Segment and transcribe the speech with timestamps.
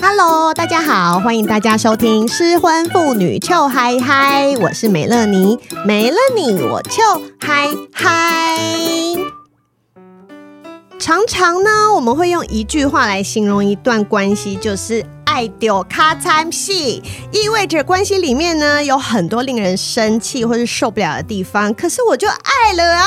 [0.00, 8.58] Hello，大家好，欢迎大家收听失婚妇女俏嗨嗨，我是美乐妮，没了你我俏嗨嗨。
[10.98, 15.04] 常常呢，我们会用一句话来形容一段关系，就是。
[15.34, 21.74] 爱丢卡惨死，意味着关系里面呢，有很多令人生气或是受不了的地方。
[21.74, 23.04] 可是我就爱了啊，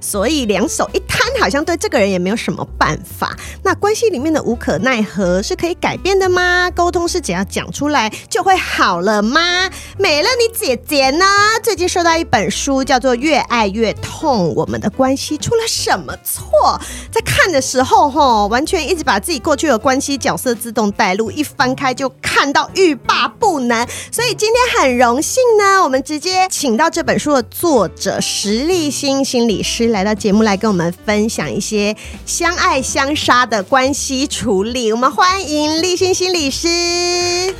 [0.00, 3.36] 所以两手一摊，好像对这个人也没有什么办法。
[3.62, 6.70] 那关系里面的无可奈何是可以改变的吗？
[6.70, 9.70] 沟通是只要讲出来就会好了吗？
[9.98, 11.26] 美乐你姐姐呢？
[11.62, 16.80] 最近收到一本书，叫做《越爱越痛》，我们的关系出了什么错？
[17.12, 21.65] 在看的时候，吼，完全一直把自己过去的关系角色自动带入一翻。
[21.66, 34.92] 翻开就看到欲罢不能，所以今天很荣幸呢，我们直接请到这本书的作者石立新心理师来到节目来跟我们分享一些相爱相杀的关系处理。
[34.92, 36.68] 我们欢迎立新心理师。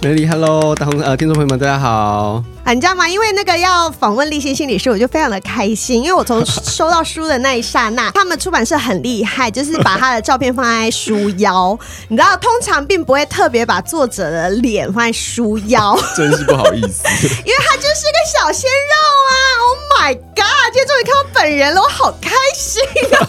[0.02, 2.55] 美丽，Hello，大红呃听众朋友们，大家好。
[2.66, 3.08] 啊，你知道吗？
[3.08, 11.78] 因为那个要访问立新心理师，我就非常的开心，因为我从 收到书的那一刹那，他们出版社很厉害，就是把他的照片放在书腰。
[12.08, 17.04] 你知道，通常并不会特别把作者的脸放在书腰，真是不好意思。
[17.46, 18.96] 因为他就是个小鲜肉
[19.30, 20.72] 啊！Oh my god！
[20.72, 22.82] 今天终于看到本人了，我好开心
[23.14, 23.28] 啊！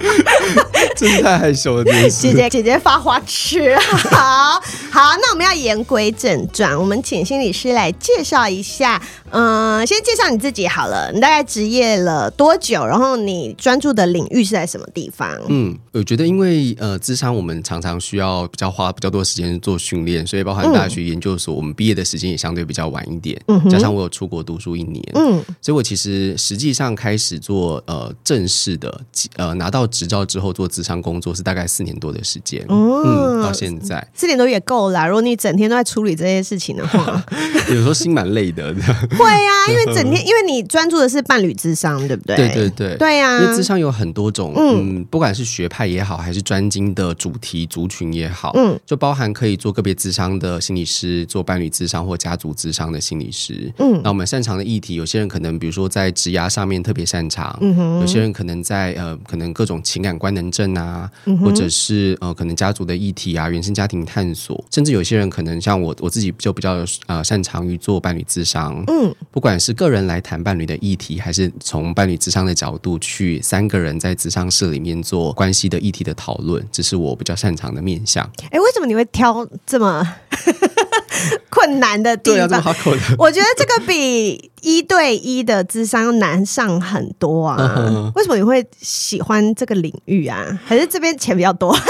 [0.96, 3.76] 真是太害羞了，姐姐姐姐发花痴，
[4.10, 9.00] 好好，那我们要言归正传，我们请心理师来介绍一下。
[9.30, 11.10] 嗯，先介绍你自己好了。
[11.12, 12.84] 你大概职业了多久？
[12.86, 15.30] 然后你专注的领域是在什么地方？
[15.48, 23.40] 嗯，我觉得因为呃，智商我们常常需要比较花比较多时间做训练，所以包含大学研究所，嗯、我们毕业的时间也相对比较晚一点。
[23.48, 29.00] 嗯，加上我有出国读书一年，嗯，所以我其实实际上开始做呃正式的
[29.36, 32.64] 呃拿到执照之后做智商工作是大概四年多的时间。
[32.68, 35.06] 嗯，嗯，到现在四年多也够了。
[35.06, 37.24] 如果你整天都在处理这些事情的话，
[37.68, 38.74] 有时候心蛮累的。
[39.22, 42.36] 会呀、啊，因为整天， 因为你专注的是伴侣智商，对不对？
[42.36, 43.42] 对对对，对呀、啊。
[43.42, 69.05] 因为智商有很多种，嗯，不管是学派也好，还是专精的主题族群也好，嗯，就包含可以做个别智商的心理师，做伴侣智商或家族智商的心理师，嗯，那我们擅长的议题，有些人可能比如说在职涯上面特别擅长，嗯哼，有些人可能在呃，可能各种情感官能症啊，嗯、或者是呃，可能家族的议题啊，原生家庭探索，甚至有些人可能像我，我自己就比较呃擅长于做伴侣智商，嗯。
[69.30, 78.24] 不管是个人来谈伴侣的议题，还是从伴侣智商的角度去三个人在智商室里面做关系的议题的讨论，这是我比较擅长的面向。
[78.50, 80.06] 哎，为什么你会挑这么
[81.50, 82.48] 困难的地方？
[82.48, 83.00] 对啊，好口的。
[83.18, 88.12] 我觉得这个比一对一的智商难上很多啊。
[88.14, 90.58] 为什么你会喜欢这个领域啊？
[90.64, 91.76] 还是这边钱比较多？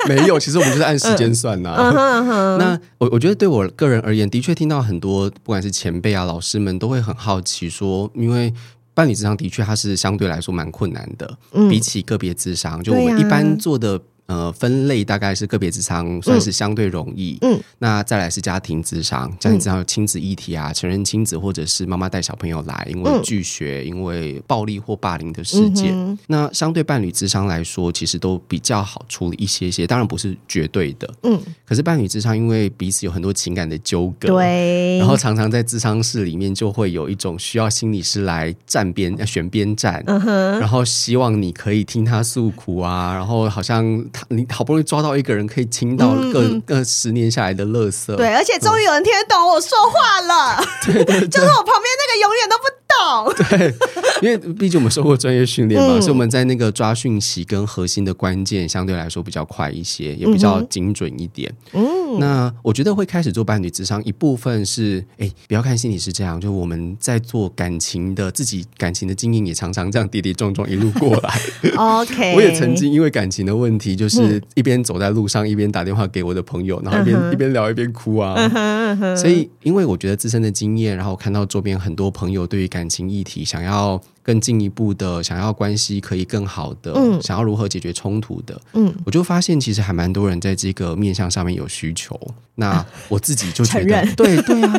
[0.06, 1.90] 没有，其实我们就是按时间算呐、啊。
[1.90, 8.52] 嗯、那我我觉得对我个人而言，的确听到很多不管是前辈啊、老师们都会很好奇说，因为
[8.94, 14.00] 伴侣智商的确它是相对来说蛮困难的，嗯、比起个别智商，就我们一般做的。
[14.28, 44.04] 呃，分类大概是个别智商算是相对容易，嗯，那再来是家庭智商，家庭智商有亲子议题啊，成人亲子或者是妈妈带小朋友来，因为拒学，因为暴力或霸凌的事件，嗯、那相对伴侣智商来说，其实都比较好处理一些些，当然不是绝对的，嗯，可是伴侣智商因为彼此有很多情感的纠葛，对，然后常常在智商室里面就会有一种需要心理师来站边，要选边站，嗯，然后希望你可以听他诉苦啊，然后好像。
[44.28, 53.74] 你好不容易抓到一个人可以倾到各个十年下来的乐色，对，而且终于有人听得懂我说话了， 对，就是我旁边那个永远都不懂，对，
[54.22, 61.52] 因为毕竟我们受过专业训练嘛，嗯、所以我们在那个抓讯息跟核心的关键相对来说比较快一些，也比较精准一点。
[61.72, 71.40] 嗯，那我觉得会开始做伴侣咨商，一部分是，哎，不要看心理是这样，就我们在做感情的自己感情的经营，也常常这样跌跌撞撞一路过来。
[71.76, 74.28] OK，我也曾经因为感情的问题，就是。
[74.28, 77.32] 是一边走在路上，一边打电话给我的朋友，然后一边、uh.
[77.32, 78.34] 一边聊一边哭啊。
[78.36, 79.16] Uh uh.
[79.16, 84.00] 所以，因为我觉得自身的经验，然后看到周边很多朋友对于感情议题想要。
[84.20, 92.14] 更进一步的，想要关系可以更好的，嗯、想要如何解决冲突的，嗯，我就发现其实还蛮多人在这个面向上面有需求。
[92.56, 94.78] 那我自己就觉得， 对对啊，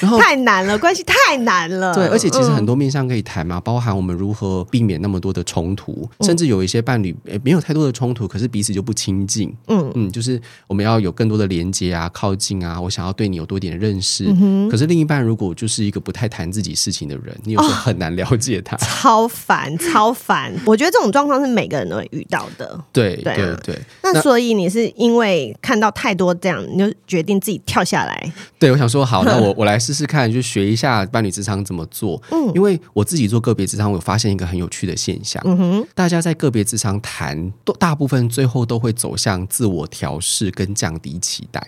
[0.00, 1.94] 然后太难了，关系太难了。
[1.94, 9.54] 对，而且其实很多面向可以谈嘛，包含我们如何避免那么多的冲突，甚至有一些伴侣诶没有太多的冲突，可是彼此就不亲近。
[9.68, 14.24] 嗯嗯，就是我们要有更多的连接啊，靠近啊，我想要对你有多一点认识。
[14.70, 20.52] 可是另一半如果就是一个不太谈自己事情的人，你有时候很难了解他，超烦超烦。
[20.64, 22.78] 我觉得这种状况是每个人都会遇到的。
[22.92, 23.78] 对对对。
[24.02, 28.32] 那所以你是因为看到太多这样，你就决定自己跳下来？
[28.58, 32.22] 对，我想说好，那我 我来试试看，就学一下伴侣职场怎么做。
[32.30, 35.42] 嗯，因为我自己做个别职场，我有发现一个很有趣的现象。
[35.46, 41.66] 嗯哼，大家在个别职场谈，都大部分最后都会走向自我调试跟降低期待。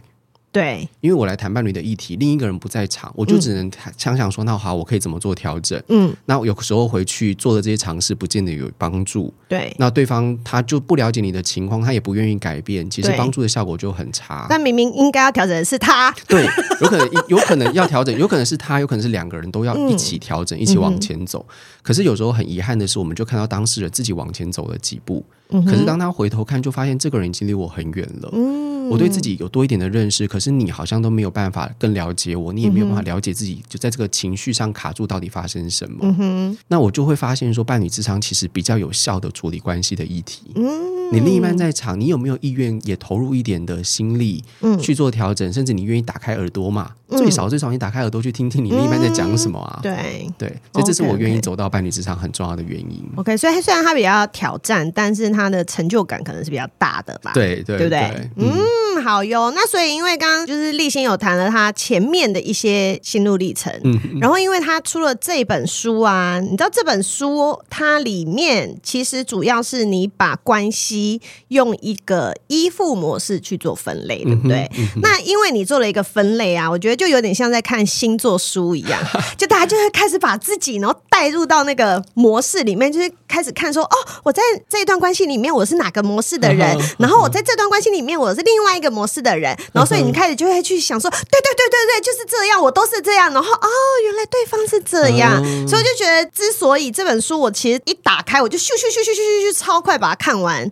[0.52, 5.80] 对，因为我来谈伴侣的议题，另一个人不在场，我就只能想想说，那好，我可以怎么做调整？
[5.88, 9.32] 嗯，那有时候回去做的这些尝试，不见得有帮助。
[9.48, 14.48] 对，那对方他就不了解你的情况，他也不愿意改变，其实帮助的效果就很差。
[14.50, 16.44] 那明明应该要调整的是他，对，
[16.80, 21.46] 有可能 有可能要调整，有可能是他，有可能是两个人都要一起调整，嗯、一起往前走。
[21.48, 25.24] 嗯、可是有时候很遗憾的是，我们就看到当事人自己往前走了几步。
[25.66, 28.30] 可是当他回头看，就发现这个人已经离我很远了。
[28.32, 35.98] 嗯，我对自己有多一点的认识，可是你好像都没有办法更了解我，你也没有办法了解自己，就在这个情绪上卡住，到底发生什么？
[36.02, 40.52] 嗯哼，那我就会发现说，伴侣智商其实比较有效的处理关系的议题。
[40.54, 45.52] 嗯，你另一半在场，你有没有意愿也投入一点的心力，嗯，去做调整？
[45.52, 46.92] 甚至你愿意打开耳朵嘛？
[47.08, 49.80] 最少最少，你打开耳朵去听听你另一半在讲什么啊？
[49.82, 53.02] 对对，所以这是我愿意走到伴侣智商很重要的原因。
[53.16, 55.39] OK，所以虽然他比较挑战，但是他。
[55.40, 57.98] 他的成就感可能是比较大的吧，对对，对不对？
[58.36, 58.52] 嗯，
[58.96, 59.50] 嗯，好哟。
[59.54, 74.70] 那所以，因为刚刚就是立新有谈了他前面的一些心路历程，嗯，然后因为他出了这本书啊，你知道这本书它里面其实主要是你把关系用一个依附模式去做分类，对不对？
[74.76, 79.00] 嗯嗯、那因为你做了一个分类啊，我觉得就有点像在看星座书一样，
[79.38, 85.20] 就大家就会开始把自己然后带入到那个模式里面，就是开始看说，哦，我在这一段关系。
[85.30, 93.68] 里面我是哪个模式的人，然后我在这段关系里面我是另外一个模式的人，然后所以你开始就会去想说，对对对对对，就是这样，我都是这样，然后哦，
[94.02, 95.36] 原来对方是这样，
[95.68, 100.68] 所以我就觉得，之所以这本书我其实一打开我就咻咻咻咻咻咻超快把它看完，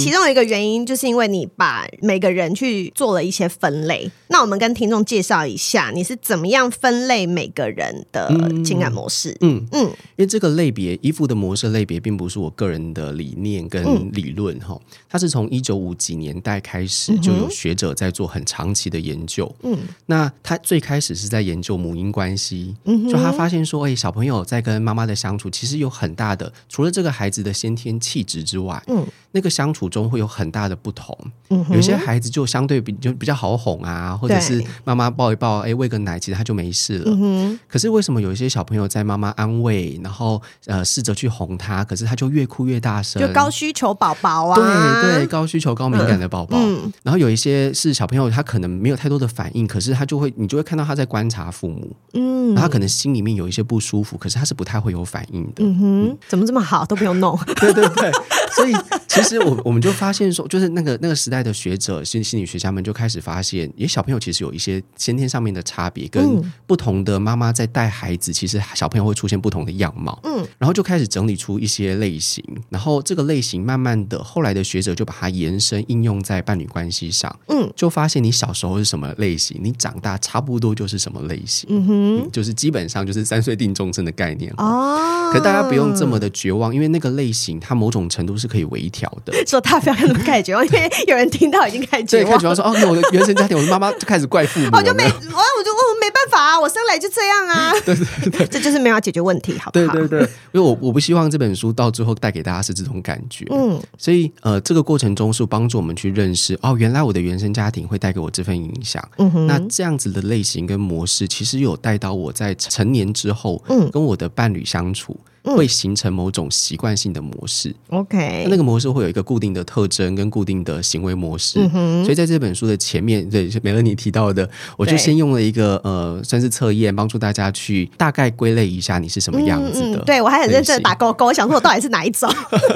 [0.00, 8.28] 其中有一个原因就是因为你把每个人去做了一些分类，那我们跟听众介绍一下你是怎么样分类每个人的
[8.64, 9.82] 情感模式，嗯嗯，
[10.16, 13.84] 因为这个类别衣服的模式类别并不是我个人的理念跟。
[14.16, 19.54] 理论哈，它是从一九五几年代开始就有学者在做很长期的研究。
[19.62, 19.76] 嗯，
[20.06, 31.16] 那他最开始是在研究母婴关系，就他发现说，哎，小朋友在跟妈妈的相处，其实有很大的，除了这个孩子的先天气质之外，嗯，那个相处中会有很大的不同。
[31.50, 37.04] 嗯，有些孩子就相对比就比较好哄啊，或者是妈妈抱一抱，哎，喂个奶，其实他就没事了。
[37.08, 44.56] 嗯，可是为什么有一些小朋友在妈妈安慰，然后呃试着去哄他，可是他就越哭越大声，就高需求宝宝啊，
[45.02, 58.10] 对对，高需求高敏感的宝宝，嗯，然后有一些是小朋友，他可能没有太多的反应，可是他就会，你就会看到他在观察父母，嗯，然后他可能心里面有一些不舒服，可是他是不太会有反应的，嗯哼，怎么这么好，都不用弄， 对对对，
[58.54, 58.74] 所以
[59.08, 73.96] 其实我我们就发现说，就是那个那个时代的学者心心理学家们就开始发现，诶，小朋友其实有一些先天上面的差别，跟不同的妈妈在带孩子，其实小朋友会出现不同的样貌，嗯，然后就开始整理出一些类型，然后这个类型慢慢。
[74.08, 85.30] 的后来的学者就把它延伸应用在伴侣关系上，嗯，就发现你小时候是什么类型，你长大差不多就是什么类型，嗯哼，嗯，就是基本上就是三岁定终身的概念哦。
[85.32, 89.32] 可大家不用这么的绝望，因为那个类型它某种程度是可以微调的。
[89.46, 99.92] 说他不要那么开始绝望，因为有人听到已经开始绝望，绝望说哦，那我的原生家庭，我的妈妈就开始怪父母，我就没，我我就我没办法啊，我生来就这样啊，对 对对， 这就是没有解决问题，好不好？
[99.92, 100.20] 对对对，
[100.52, 103.80] 因为我我不希望这本书到最后带给大家是这种感觉，嗯。
[103.98, 109.06] 所以，呃，这个过程中是帮助我们去认识哦，原来我的原生家庭会带给我这份影响。
[109.18, 115.18] 嗯哼，那这样子的类型跟模式，其实有带到我在成年之后，嗯，跟我的伴侣相处。
[115.54, 129.86] 会形成某种习惯性的模式，OK，那，那个模式会有一个固定的特征跟固定的行为模式，嗯、所以在这本书的前面，对，美乐你提到的，我就先用了一个呃，算是测验，帮助大家去大概归类一下你是什么样子的。
[129.86, 132.28] 嗯嗯、对我还很认真的打勾勾，我想说我到底是哪一种，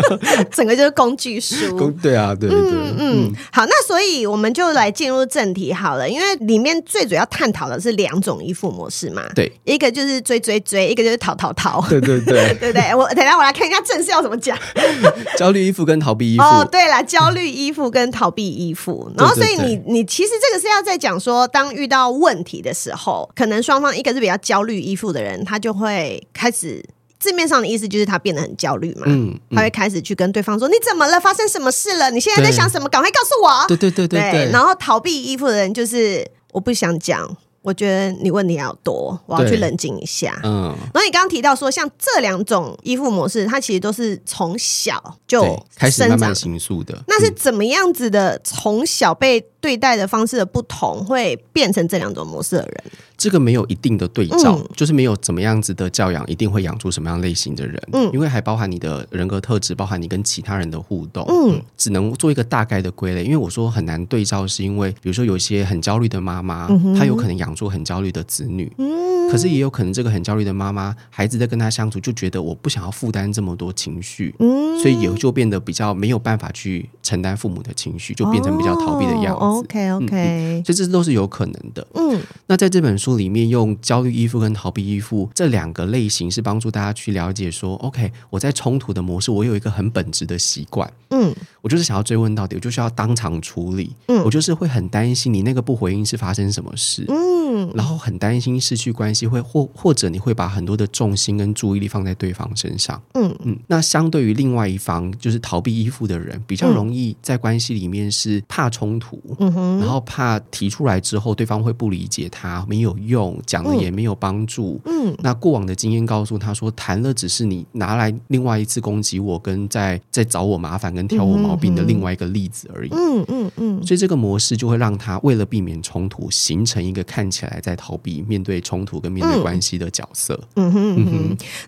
[0.53, 1.91] 整个就是工具书。
[2.00, 12.57] 对啊，对对对，嗯，嗯好，那所以我们就来进入正题好了，因为里面最主要探讨的是两种依附模式嘛，对，一个就是追追追，一个就是逃逃逃，对对对。
[12.61, 12.95] 对不对？
[12.95, 14.57] 我等下我来看一下正式要怎么讲。
[15.38, 16.45] 焦虑依附跟逃避依附。
[16.45, 19.11] 哦，对了，焦虑依附跟逃避依附。
[19.17, 26.85] 然后，所以你你其实这个是要在讲说，当遇到问题的时候，可能双方一个是比较焦虑依附的人，他就会开始。
[27.19, 31.21] 字面上的意思就是他变得很焦虑嘛，嗯，嗯，他会开始去跟对方说：“你怎么了？
[31.21, 32.11] 发生什么事了？
[32.11, 32.88] 你现在在想什么？
[32.88, 34.50] 赶快告诉我。”对对对对对。
[34.50, 37.37] 然后逃避依附的人就是我不想讲。
[37.62, 40.40] 我觉得你问题要多，我要去冷静一下。
[40.45, 45.43] 嗯，然后你刚刚提到说，像这两种依附模式，它其实都是从小就
[45.76, 47.02] 开始慢慢形塑的。
[47.07, 48.40] 那是怎么样子的？
[48.43, 52.85] 从小被对待的方式的不同，会变成这两种模式的人？
[53.17, 57.79] 这个没有一定的对照，嗯、就是没有怎么样子的教养，一定会养出什么样类型的人。
[57.93, 61.23] 嗯，因为还包含你的人格特质，包含你跟其他人的互动。
[61.29, 63.23] 嗯，只能做一个大概的归类。
[63.23, 68.73] 因为我说很难对照，是因为比如说有一些很焦虑的妈妈，嗯、她有可能养出很焦虑的子女。
[68.79, 79.45] 嗯，可是也有可能这个很焦虑的妈妈，孩子在跟她相处就觉得我不想要负担这么多情绪，嗯，所以也就变得比较没有办法去承担父母的情绪，就变成比较逃避的样子。
[79.45, 81.87] 哦、OK OK，嗯嗯、所以这都是有可能的。
[81.95, 83.11] 嗯，那在这本书。
[83.21, 103.35] 里面用焦虑依附跟逃避依附这两个类型，是帮助大家去了解说，OK，我在冲突的模式，我有一个很本质的习惯，嗯，我就是想要追问到底，我就需要当场处理，嗯，我就是会很担心你那个不回应是发生什么事，嗯，然后很担心失去关系，会或或者你会把很多的重心跟注意力放在对方身上，嗯。
[103.45, 112.90] 嗯，那相对于另外一方就是逃避依附的人，比较容易在关系里面是怕冲突，嗯哼，然后怕提出来之后对方会不理解他，没有。
[113.00, 114.79] 用讲了也没有帮助。
[114.85, 122.90] 嗯，那过往的经验告诉他说，谈了只是你拿来另外一次攻击我，跟在在找我麻烦跟挑我毛病的另外一个例子而已。
[122.92, 123.87] 嗯嗯嗯。
[123.87, 130.38] 所以这个模式就会让他为了避免冲突，形成一个看起来在逃避面对冲突跟面对关系的角色。
[130.57, 131.12] 嗯哼嗯哼。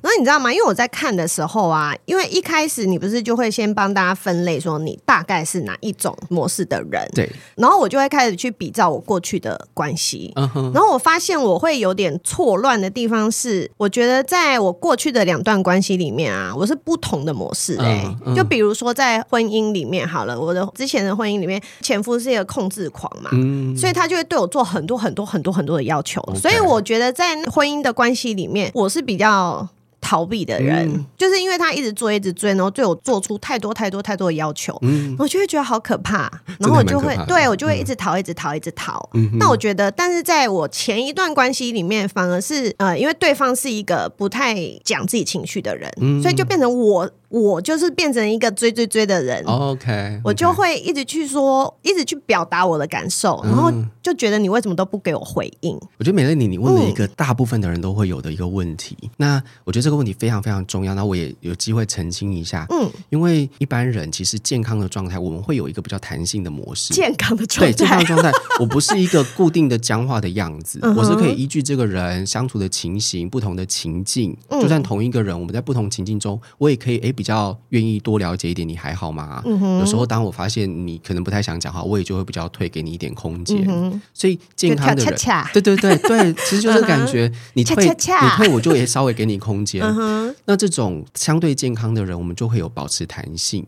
[0.01, 0.53] 然后你知道吗？
[0.53, 7.07] 因为我在看的时候啊，因为一开始你不是就会先帮大家分类，说你大概是哪一种模式的人。
[7.15, 7.31] 对。
[7.57, 10.33] 然后我就会开始去比照我过去的关系。
[10.37, 10.71] 嗯哼。
[10.73, 11.33] 然后我发现。
[11.43, 18.17] 我会有点错乱的地方是，我觉得在我过去的两段关系里面啊，我是不同的模式哎、欸。
[18.25, 26.23] Uh, uh, 就比如说在婚姻里面，好了，我的之前的婚姻里面，前夫是一个控制狂嘛，嗯、所以他就会对我做很多很多很多很多的要求。
[26.35, 29.69] 所以我觉得在婚姻的关系里面，我是比较。
[30.05, 39.09] 逃避的人，嗯、就是因为他一直追，一直追，然后对我做出太多太多太多的要求，嗯、我就会觉得好可怕， 然后我就会对我就会一直逃，嗯、一直逃，一直逃。
[39.15, 47.09] 嗯、那我觉得，但是在我前一段关系里面，反而是呃，因为对方是一个不太讲自己情绪的人，嗯、所以就变成我。
[47.33, 53.73] 我就是变成一个追追追的人，OK，我就会一直去说，一直去表达我的感受，然后
[54.03, 55.75] 就觉得你为什么都不给我回应？
[55.97, 58.95] 我觉得美乐你，你问了一个大部分的人都会有的一个问题。
[59.17, 62.67] 那我觉得这个问题非常非常重要，那我也有机会澄清一下。
[62.69, 66.93] 嗯，因为一般人其实健康的状态，我们会有一个比较弹性的模式。
[66.93, 77.93] 健康的状态，对，健康的状态， 我不是一个固定的僵化的样子，我是可以依据这个人相处的情形、不同的情境，就算同一个人，我们在不同情境中，我也可以诶比较愿意。
[78.03, 79.41] 多了解一点，你还好吗？
[79.47, 83.65] 嗯、有时候，当我发现你可能不太想讲话，我也就会比较退给你一点空间。
[83.69, 87.95] 嗯、所以健康的人，恰恰对对对对，其实就是感觉你 退，你
[88.37, 89.81] 退，我就也稍微给你空间。
[89.85, 93.65] 嗯、那这种相对健康的人，我们就会有保持弹性。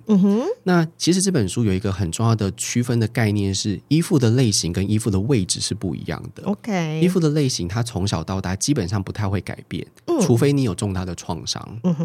[0.64, 6.42] 那其实这本书有一个很重要的区分的概念是，依附的类型跟依附的位置是不一样的。
[6.44, 11.62] OK，依附的类型，它从小到大基本上不太会改变，嗯、除非你有重大的创伤。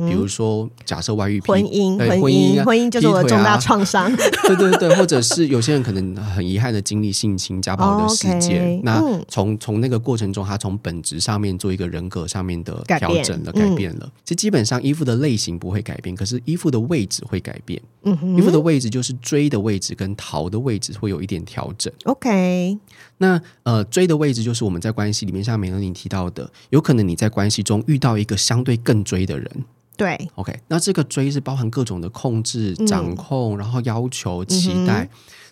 [0.08, 1.98] 比如说，假设外遇、婚姻。
[1.98, 4.12] 婚姻，婚姻就是我的重大创伤。
[4.12, 4.18] 啊、
[4.48, 8.76] 对对对，或者是有些人可能很遗憾的经历性侵、家暴的事件。
[8.76, 8.82] Oh.
[8.84, 14.12] 那从从那个过程中，他从本质上面做一个人格上面的调整了，改变，了。
[14.24, 17.82] 其实基本上衣服的类型不会改变，可是衣服的位置会改变。
[18.04, 21.92] 嗯哼，依附的位置就是追的位置跟逃的位置会有一点调整。
[22.06, 22.78] OK，
[23.18, 29.52] 那呃追的位置就是我们在关系里面，像美乐你提到的，有可能你在关系中遇到一个相对更追的人。
[30.00, 35.04] 对，OK，那这个追是包含各种的控制、掌控，嗯、然后要求、期待。
[35.04, 35.10] 嗯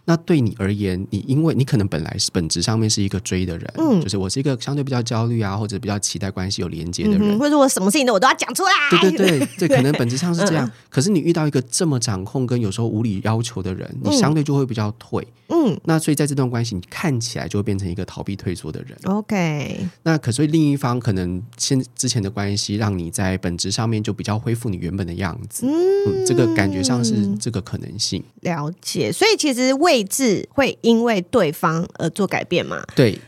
[0.09, 8.71] 那对你而言，你因为你可能本来是本质上面是一个追的人，嗯，就是我是一个相对比较焦虑啊，或者比较期待关系有连接的人，嗯、或者我什么事情都我都要讲出来，
[9.01, 10.65] 对对对 对，可能本质上是这样。
[10.65, 18.97] 嗯、 可是你遇到一个这么掌控跟有时候无理要求的人，你相对就会比较退，嗯，那所以在这段关系，你看起来就会变成一个逃避退缩的人。
[19.03, 25.73] OK，那可所以另一方可能先之前的关系让你在本质上面就比较恢复你原本的样子，嗯，
[26.07, 28.23] 嗯，这个感觉上是这个可能性。
[28.41, 32.83] 了解，所以其实为位置会因为对方而做改变吗？
[32.95, 33.19] 对.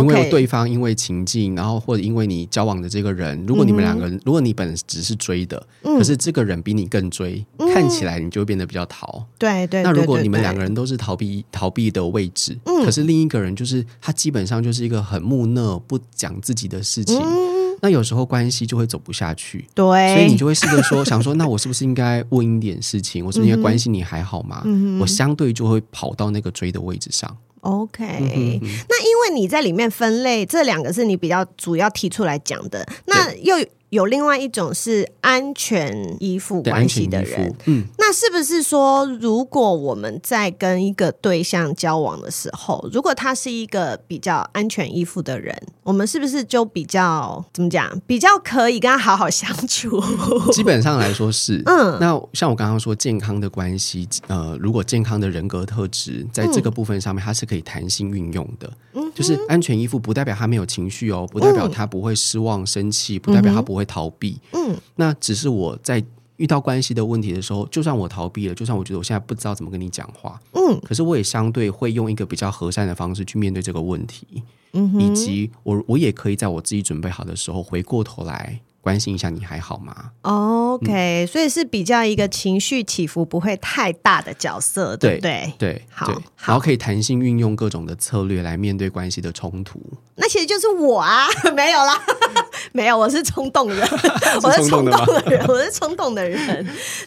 [0.00, 9.24] 因为对方因为情境，然后或者因为你交往的这个人，如果你们两个人，嗯、如果你本只是追的，嗯、可是这个人比你更追，嗯、看起来你就会变得比较逃。
[9.38, 9.84] 对对。
[9.84, 19.66] 那如果你们两个人都是逃避逃避的位置，嗯、可是另一个人就是他基本上就是一个很木讷，不讲自己的事情，嗯、那有时候关系就会走不下去。
[19.74, 19.84] 对。
[20.14, 23.24] 所以你就会试着说，想说，那我是不是应该问一点事情？
[23.24, 24.62] 我是不是应该关心你还好吗？
[24.64, 27.36] 嗯、我相对就会跑到那个追的位置上。
[27.60, 28.04] OK，
[28.88, 33.56] 那因为你在里面分类，这两个是你比较主要提出来讲的，那又。
[33.90, 50.02] 有另外一种是安全依附关系的人，嗯，那是不是说，如果我们在跟一个对象交往的时候，如果他是一个比较安全依附的人，我们是不是就比较怎么讲，比较可以跟他好好相处？
[50.52, 63.86] 基本上来说是， 嗯，那像我刚刚说健康的关系，呃，如果健康的人格特质在这个部分上面，它是可以弹性运用的，嗯，就是安全依附不代表他没有情绪哦，不代表他不会失望、生气，不代表他不会。
[63.86, 66.04] 逃避，嗯，那只是我在
[66.38, 74.42] 遇到关系的问题的时候，就算我逃避了，就算我觉得我现在不知道怎么跟你讲话，嗯，可是我也相对会用一个比较和善的方式去面对这个问题，
[74.72, 78.60] 嗯，以及我我也可以在我自己准备好的时候回过头来。
[78.82, 85.52] 关心一下你还好吗？OK，、嗯、所以是比较一个情绪起伏不会太大的角色，对不对？
[85.58, 86.06] 对，好，
[86.44, 89.80] 然后可以弹性运用各种的策略来面对关系的冲突。
[90.14, 92.00] 那其实就是我啊， 没有啦，
[92.76, 93.88] 没有，我是冲动人，
[94.42, 96.66] 我是冲动的人，我是冲动的人。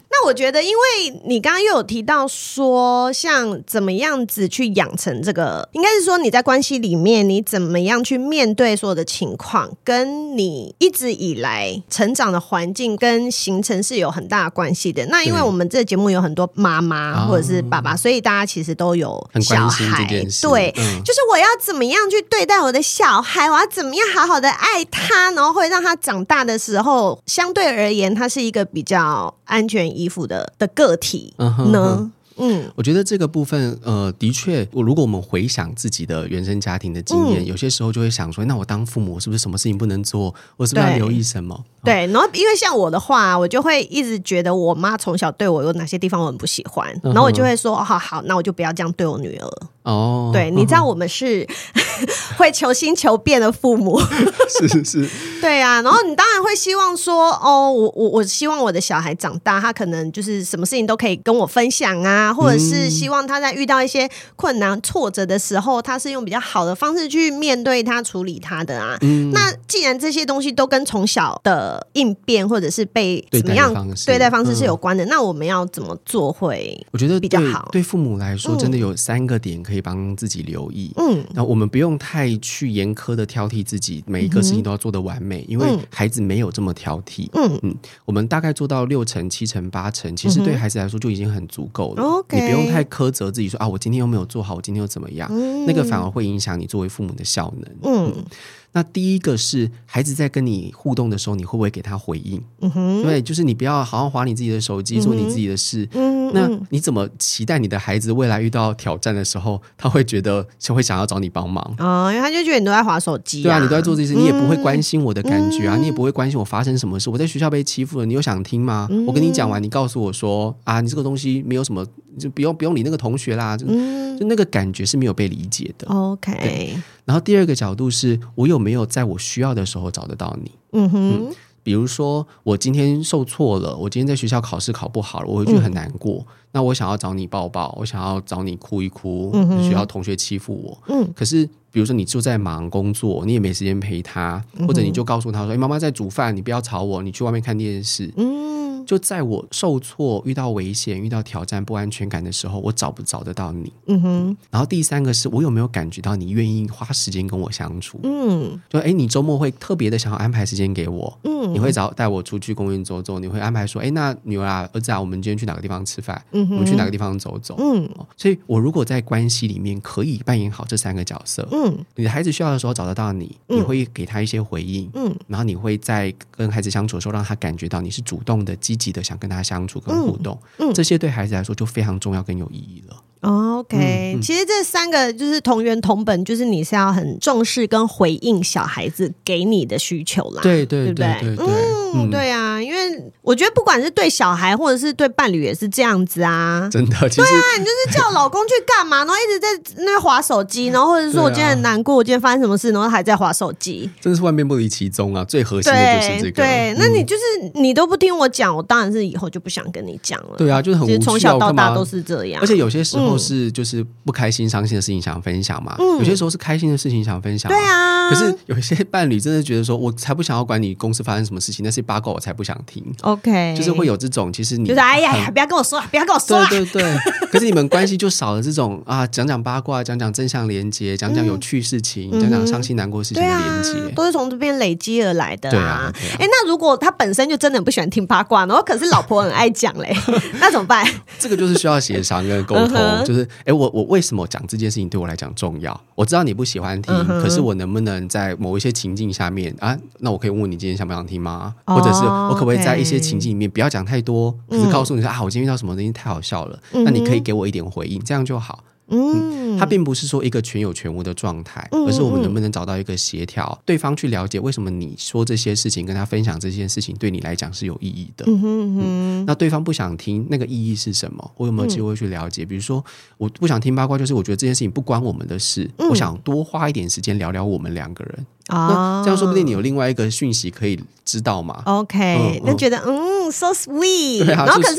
[0.10, 11.82] 那我觉得，因为你刚刚又有提到说，像怎么样子去养成这个，应该是说你在关系里面，你怎么样去面对所有的情况，跟你一直以来。
[11.90, 15.06] 成长的环境跟形成是有很大的关系的。
[15.08, 20.08] 那因为我们这个节目有很多妈妈或者是爸爸，所以大家其实都有小孩。
[20.42, 31.46] 对，嗯、就是我要怎么样去对待我的小孩，我要怎么样好好的爱他，然后会让他长大的时候，相对而言，他是一个比较安全依附的的个体呢。
[31.46, 32.12] 嗯哼
[32.42, 40.34] 嗯，我觉得这个部分，呃，的确，我如果我们回想自己的原生家庭的经验，嗯、有些时候就会想说，那我当父母是不是什么事情不能做？
[40.56, 41.66] 我是不是要留意什么？
[41.84, 49.50] 对，对，然后因为像我的话，我就会一直觉得我妈从小对我有哪些地方我很不喜欢，然后我就会说，哦，好好，那我就不要这样对我女儿。
[49.90, 51.48] 哦，对，你知道我们是
[52.38, 54.00] 会求新求变的父母，
[54.48, 55.10] 是 是是，
[55.42, 68.98] 对啊，然后你当然会希望说，哦，我我我希望我的小孩长大，他可能就是什么事情都可以跟我分享啊，或者是希望他在遇到一些困难挫折的时候，他是用比较好的方式去面对他、处理他的啊。
[69.02, 73.74] 嗯，那既然这些东西都跟从小的应变或者是被怎么样
[74.06, 76.80] 对待方式是有关的，那我们要怎么做会？
[76.92, 77.68] 我觉得比较好。
[77.72, 79.79] 对父母来说，真的有三个点可以。
[79.82, 87.60] 帮自己留意，嗯，那我们不用太去严苛的挑剔自己，每一个事情都要做得完美，嗯、因为孩子没有这么挑剔，嗯。
[87.64, 92.04] 嗯，我们大概做到六成、七成、八成，其实对孩子来说就已经很足够了。
[92.04, 95.30] 嗯、你不用太苛责自己说，啊，我今天又没有做好，我今天又怎么样？
[95.32, 98.26] 嗯、那个反而会影响你作为父母的效能，嗯。
[98.72, 102.40] 嗯那第一个是孩子在跟你互动的时候，你会不会给他回应？
[102.62, 105.90] 嗯哼，对，就是你不要好好划你自己的手机，做你自己的事。
[105.94, 111.64] 嗯，那你怎么期待你的孩子未来遇到挑战的时候，他会觉得就会想要找你帮忙？
[111.80, 113.42] 哦，因为他就觉得你都在划手机。
[113.42, 117.10] 对啊，你都在做这些事，你也不会关心我的感觉啊，你也不会关心我发生什么事。
[117.10, 118.88] 我在学校被欺负了，你有想听吗？
[119.08, 121.84] 我跟你讲完，你告诉我说啊，你这个东西没有什么，
[122.20, 123.58] 就不用不用理那个同学啦。
[123.58, 125.88] 就就那个感觉是没有被理解的。
[125.88, 126.78] OK。
[127.10, 130.52] 然后第二个角度是我有没有在我需要的时候找得到你？
[130.74, 136.18] 嗯哼，嗯，比如说我今天受挫了，我今天在学校考试考不好了，我会觉得很难过。
[136.20, 139.32] 嗯、那我想要找你抱抱，我想要找你哭一哭。
[139.64, 148.69] 学校同学欺负我，嗯，可是比如说你就在忙工作，你也没时间陪他，或者你就告诉他说：“哎，妈妈在煮饭，你不要吵我，你去外面看电视。”嗯。
[148.90, 153.72] 就在我受挫、遇到危险、遇到挑战、不安全感的时候，我找不找得到你？
[153.86, 154.38] 嗯哼。
[154.50, 158.00] 然后第三个是我有没有感觉到你愿意花时间跟我相处？
[158.02, 158.60] 嗯。
[158.68, 161.20] 就哎，你周末会特别的想要安排时间给我？
[161.24, 161.54] 嗯。
[161.54, 163.20] 你会找带我出去公园走走？
[163.20, 166.20] 你会安排说，哎，那女儿啊、儿子啊，我们今天去哪个地方吃饭？
[166.32, 166.56] 嗯哼。
[166.56, 167.58] 我们去哪个地方走走？
[167.60, 167.88] 嗯。
[168.18, 183.04] 所以，我如果在关系里面可以扮演好这三个角色，嗯，你的孩子需要的时候找得到你，你会给他一些回应，嗯，然后你会在跟孩子相处的时候让他感觉到你是主动的、积极的想跟他相处跟互动，嗯，嗯，这些对孩子来说就非常重要跟有意义了。
[183.22, 190.42] OK，嗯嗯，其实这三个就是同源同本，就是你是要很重视跟回应小孩子给你的需求啦。
[190.42, 191.46] 对对对对对。
[191.94, 196.68] 嗯嗯，对啊，因为我觉得不管是对小孩或者是对伴侣也是这样子啊。
[196.72, 205.24] 真的，其实对啊，你就是叫老公去干嘛，然后一直在那边滑手机，然后或者说我今天很难过，我今天发生什么事，然后还在划手机，真的是万变不离其宗啊！
[205.24, 206.32] 最核心的就是这个。
[206.32, 210.36] 对，对，那你就是你都不听我讲，我当然是以后就不想跟你讲了。
[210.38, 212.42] 对啊，就是很无趣，从小到大都是这样。
[212.42, 217.52] 而且有些时候是就是不开心、伤心的事情想分享嘛，有些时候是开心的事情想分享。
[217.52, 222.84] 对啊，可是有些伴侣真的觉得说，我才不想要管你公司发生什么事情，那些八卦我才不想听。
[223.02, 226.46] OK，就是会有这种，其实你就是哎呀呀，不要跟我说，不要跟我说。
[226.48, 226.98] 对对对，
[227.32, 235.50] 可是你们关系就少了这种啊，讲讲八卦，讲讲正向连接，讲讲有趣事情，讲讲伤心难过事情的连接，都是从这边累积而来的。
[235.50, 239.96] 对啊，哎，那如果他本身就真的不喜欢听八卦，然后可是老婆很爱讲嘞，
[240.40, 240.86] 那怎么办？
[241.18, 245.80] 这个就是需要协商跟沟通，就是哎，我我为什么讲这件事情对我来讲重要？
[245.96, 251.54] 我知道你不喜欢听，可是我能不能在某一些情境下面啊，那我可以问问你今天想不想听吗？
[251.70, 258.64] 或者是我可不可以在一些情境里面不要讲太多，可是告诉你说啊，我今天遇到什么东西太好笑了，那你可以给我一点回应，这样就好。
[258.92, 268.26] 嗯，它并不是说一个全有全无的状态，而是我们能不能找到一个协调，对方去了解为什么你说这些事情，跟他分享这件事情对你来讲是有意义的。
[268.28, 271.32] 嗯嗯，那对方不想听，那个意义是什么？
[271.38, 272.44] 我有没有机会去了解？
[272.44, 272.84] 比如说，
[273.20, 278.26] 我不想听八卦，就是我觉得这件事情不关我们的事，我想多花一点时间聊聊我们两个人。
[278.50, 284.26] 啊，这样说不定你有另外一个讯息可以知道嘛？OK，那觉得嗯，so sweet。
[284.26, 284.78] 然后可是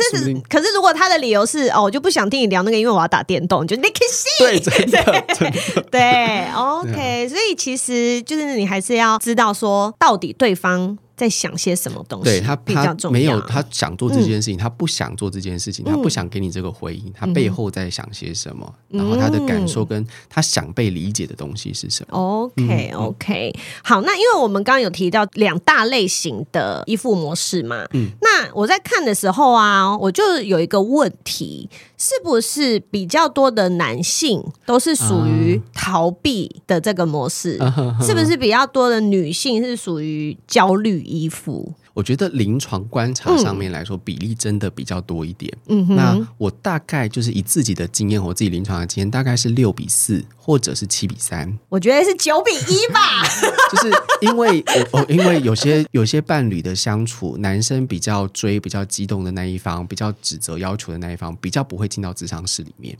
[0.49, 13.13] 可是如果他的理由是哦，我就不想听你聊那个，因为我要打电动，就对，真的， 真的，对， OK，所以其实就是你还是要知道说，到底对方在想些什么东西，对他比较重要。
[13.13, 23.55] 没有他想做这件事情，他不想做这件事情，他不想给你这个回应，他背后在想些什么，然后他的感受跟他想被理解的东西是什么？OK，OK，
[23.85, 31.69] 好，那因为我们刚刚有提到两大类型的依附模式嘛，嗯，那我在看的时候啊，我就有一个问题。
[32.03, 37.59] 是不是比较多的男性都是属于逃避的这个模式？
[38.01, 41.75] 是不是比较多的女性是属于焦虑依附？
[41.93, 45.53] 我觉得临床观察上面来说，比例真的比较多一点。
[45.69, 51.59] 嗯哼，那我大概就是以自己的经验，我自己临床的经验，大概是六比四，或者是七比三。
[51.69, 53.01] 我觉得是九比一吧。
[53.71, 62.97] 就是因为我，因为有些有些伴侣的相处，男生比较追、比较激动的那一方，比较指责、要求的那一方，比较不会进到智商室里面。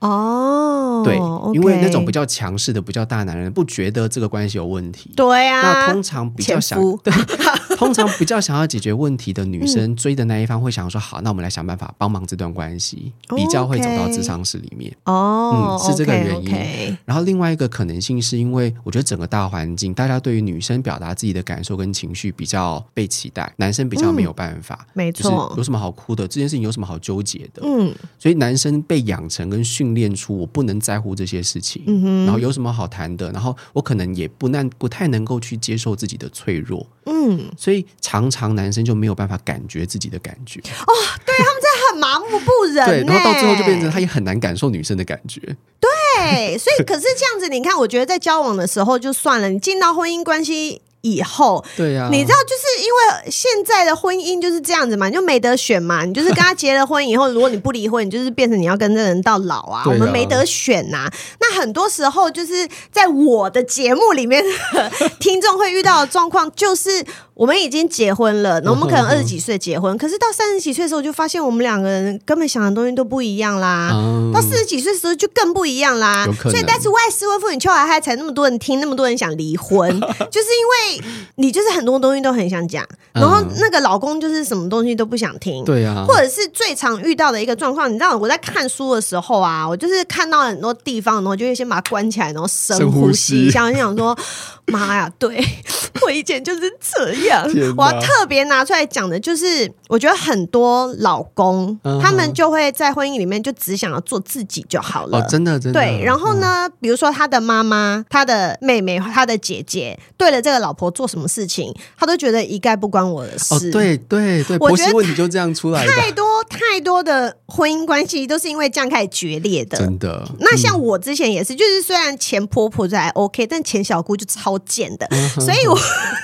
[0.00, 1.16] 哦，对.
[1.54, 5.10] 因为那种比较强势的、比较大男人，不觉得这个关系有问题。
[5.14, 7.12] 对啊，那通常比较想，对，
[7.76, 14.90] 通常比较想要解决问题的女生，追的那一方会想说：“好，那我们来想办法帮忙这段关系。”比较会走到智商室里面。
[15.04, 16.50] 哦，嗯，是这个原因。
[16.50, 16.96] Okay, okay.
[17.04, 24.78] 然后另外一个可能性是因为，我觉得整个大环境，大家对于女生表达自己的感受跟情绪比较被期待，男生比较没有办法。
[24.80, 26.26] 嗯，没错，有什么好哭的？
[26.26, 27.60] 这件事情有什么好纠结的？
[27.64, 29.89] 嗯，所以男生被养成跟训。
[29.94, 33.30] 练出我不能在乎这些事情，嗯，然后有什么好谈的？
[33.32, 40.92] 然后我可能也不难不太能够去接受自己的脆弱，嗯，所以常常男生就没有办法感觉自己的感觉哦，
[41.24, 45.40] 对，他们在很麻木不仁， 对，然后到最后就变成他也很难感受女生的感觉，
[45.80, 50.82] 对，所以可是这样子，你看，我觉得在交往的时候就算了，你进到婚姻关系。
[51.02, 56.04] 以后，对呀、啊，你知道，就是因为现在的婚姻就是这样子嘛，你就没得选嘛。
[56.04, 59.82] 你就是跟他结了婚以后，如果你不离婚，你就是变成你要跟这人到老啊。
[59.82, 61.12] 啊我们没得选呐、啊。
[61.40, 64.44] 那很多时候就是在我的节目里面，
[65.18, 67.04] 听众会遇到的状况就是。
[67.40, 73.92] 我们已经结婚了，那我们可能二十几岁结婚，可是到三十几岁的时候，就发现我们两个人根本想的东西都不一样啦。
[73.94, 76.26] 嗯、到四十几岁的时候就更不一样啦。
[76.42, 79.88] 所以，但是外失婚妇女俏海嗨才那么多人听，那么多人想离婚，
[80.30, 81.02] 就是因为
[81.36, 85.64] 你就是很多东西都很想讲，然后那个老公就是什么东西都不想听。
[85.64, 94.14] 对呀，或者是最常遇到的一个状况，你知道我在看书的时候啊，我就是看到很多地方，然后就会先把它关起来，然后深呼吸一下，我想说。
[94.70, 95.44] 妈呀，对，
[96.02, 97.46] 我以前就是这样。
[97.76, 105.18] 我要特别拿出来讲的，就是我觉得很多老公、嗯、他们就会在婚姻里面就只想要做自己就好了。
[105.18, 105.80] 哦、真的，真的。
[105.80, 113.54] 对，然后呢，嗯、比如说他的妈妈、他的妹妹、他的姐姐，对了这个老婆做什么事情，他都觉得一概不关我的事。
[113.54, 115.84] 哦、对对对，婆媳问题就这样出来。
[115.86, 119.78] 太多太多的婚姻关系都是因为这样开始决裂的。
[119.78, 120.28] 真的。
[120.38, 124.59] 那像我之前也是，就是虽然前婆婆就还 OK，但前小姑就超。
[124.66, 125.08] 贱的，
[125.40, 125.78] 所以我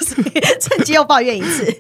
[0.61, 1.77] 趁机又抱怨一次。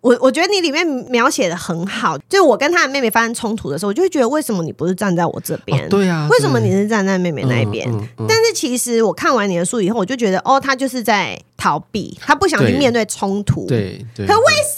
[0.00, 5.84] 我我觉得你里面描写的很好，就是我跟他的妹妹发生冲突的时候，我就会觉得为什么你不是站在我这边？
[5.84, 7.88] 哦，对啊，为什么你是站在妹妹那一边？
[7.90, 8.26] 嗯嗯嗯。
[8.28, 13.66] 但是其实我看完你的书以后，我就觉得哦，他就是在逃避，他不想去面对冲突。
[13.66, 14.26] 对对。
[14.26, 14.44] 可为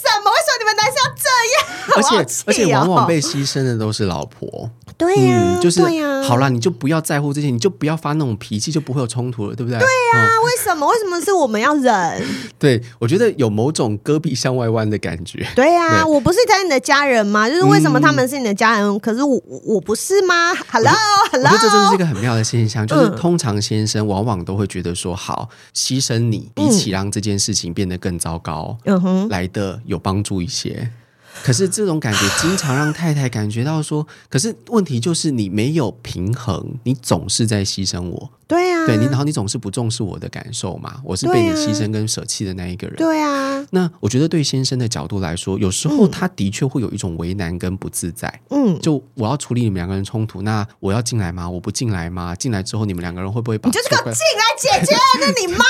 [1.95, 4.69] 而且而且往往被牺牲的都是老婆。
[4.97, 5.81] 对呀，就是
[6.21, 9.79] 好啦，你就不要在乎这些，你就不要发那种脾气，就不会有冲突了，对不对？
[9.79, 10.87] 对呀，为什么？
[10.87, 12.23] 为什么是我们要忍？
[12.59, 15.43] 对，我觉得有某种戈壁向外弯的感觉。
[15.55, 17.49] 对呀，我不是在你的家人吗？
[17.49, 30.91] 就是为什么他们是你的家人，可是我我不是吗？Hello，Hello，我觉得这真的是一个很妙的现象，就是通常先生往往都会觉得说，好牺牲你，比起让这件事情变得更糟糕，嗯哼，来的有帮助一些。
[31.43, 38.29] 可是这种感觉经常让太太感觉到说，可是问题就是你没有平衡，你总是在牺牲我。
[38.51, 40.99] 对呀、啊，对你，然后你总是不重视我的感受嘛？
[41.05, 42.97] 我是被你牺牲跟舍弃的那一个人。
[42.97, 48.41] 对啊，那我觉得对先生的角度来说，有时候他的确会有一种为难跟不自在。
[48.49, 51.49] 嗯，就我要处理你们两个人冲突，那我要进来吗？
[51.49, 52.35] 我不进来吗？
[52.35, 53.69] 进来之后你们两个人会不会把？
[53.69, 55.63] 你就是个进来解决， 那你妈。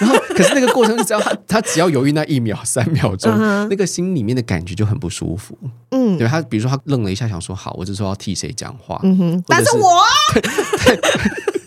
[0.00, 5.54] 然后，可是那个过程，只要他他只要犹豫那一秒、三秒钟，嗯、那个心里面的感觉就很不舒服。
[5.90, 8.98] 嗯，对他，比如说他愣了一下，想说好，我这时候要替谁讲话？
[9.02, 10.00] 嗯哼，但是我。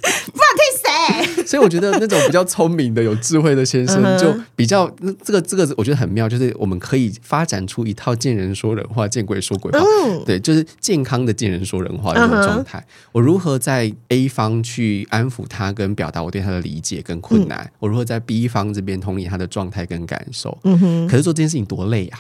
[1.45, 9.79] 所以我觉得那种比较聪明的、有智慧的先生，就比较那这个这个，我觉得很妙，就是我们可以发展出一套见人说人话、见鬼说鬼话，
[10.25, 12.86] 对，就是健康的见人说人话的那种状态。
[13.12, 17.71] 我如何在 A 方去安抚他，跟表达我对他的理解跟困难？
[17.79, 20.58] 我如何在 B 方这边同理他的状态跟感受？
[20.63, 21.08] 嗯哼。
[21.08, 22.19] 可是做这件事情多累呀！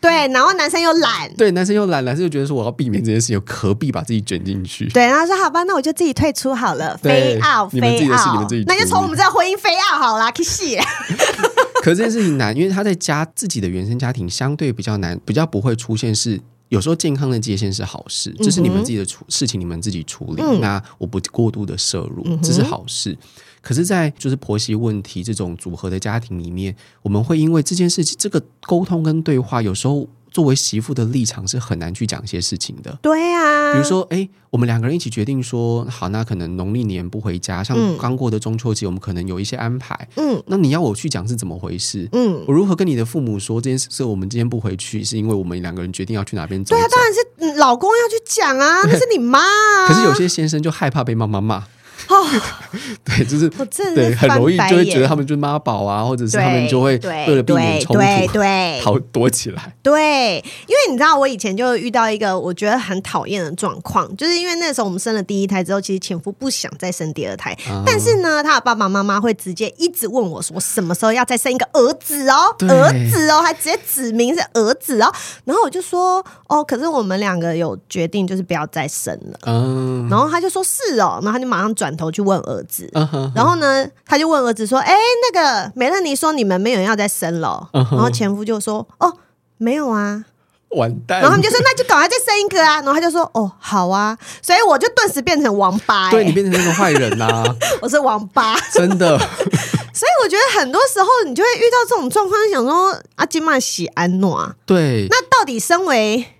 [0.00, 4.86] 对，然后男生又懒，对，男生又懒，男生就觉得说我要避免这件事情，何必把自己卷进去？
[4.90, 10.78] 对，然后说好吧，那我就自己退出好了，飞奥，飞奥，那就从我们这个婚姻飞奥好了，可惜。
[11.82, 23.16] 可是这件事情难，因为他在家自己的原生家庭相对比较难，比较不会出现是有时候健康的界限是好事，这是你们自己的处事情，你们自己处理，嗯、那我不过度的摄入，这是好事。
[23.60, 32.98] 可是，在就是婆媳问题这种组合的家庭里面，我们会因为这件事情，这个沟通跟对话，有时候作为媳妇的立场是很难去讲一些事情的。
[33.02, 40.08] 对啊，比如说，哎，我们两个人一起决定说，好，那可能农历年不回家，像刚过的中秋节，我们可能有一些安排。
[40.16, 42.08] 嗯，那你要我去讲是怎么回事？
[42.12, 44.04] 嗯，我如何跟你的父母说这件事？
[44.04, 46.76] 我们今天不回去，是因为我们两个人决定要去哪边走？
[46.76, 49.88] 对啊，当然是老公要去讲啊，那是你妈啊。
[49.88, 51.66] 可是有些先生就害怕被妈妈骂。
[52.08, 52.26] 哦，
[53.04, 59.74] 对，就是是对，很容易就会觉得他们就是妈宝啊，或者是他们就会为了避免冲突， 对，逃躲起来。
[59.82, 75.12] 对，因为你知道，我以前就遇到一个我觉得很讨厌的状况，就是因为那时候我们生了第一胎之后，其实前夫不想再生第二胎，啊、但是呢，他的爸爸妈妈会直接一直问我说，什么时候要再生一个儿子哦，儿子哦，还直接指明是儿子哦，
[75.44, 79.38] 然后我就说，哦，可是我们两个有决定，就是不要再生了。
[79.46, 81.94] 嗯，然后他就说是哦，然后他就马上转。
[81.98, 83.32] 头去问儿子，uh huh, uh huh.
[83.34, 84.96] 然后呢，他就问儿子说：“哎，
[85.30, 87.96] 那个美乐妮说你们没有人要再生了。” uh huh.
[87.96, 89.12] 然后前夫就说：“哦，
[89.58, 90.24] 没有啊，
[90.70, 97.44] 完蛋。”然后他们就说：“那就赶快再生一个啊！”然后他就说：“哦，好啊。”所以我就顿时变成王八，欸，对，你变成那个坏人啊！
[97.82, 99.18] 我是王八，真的。
[99.98, 106.34] 所以我觉得很多时候你就会遇到这种状况，想说阿金玛喜安诺啊，对，那到底身为唉。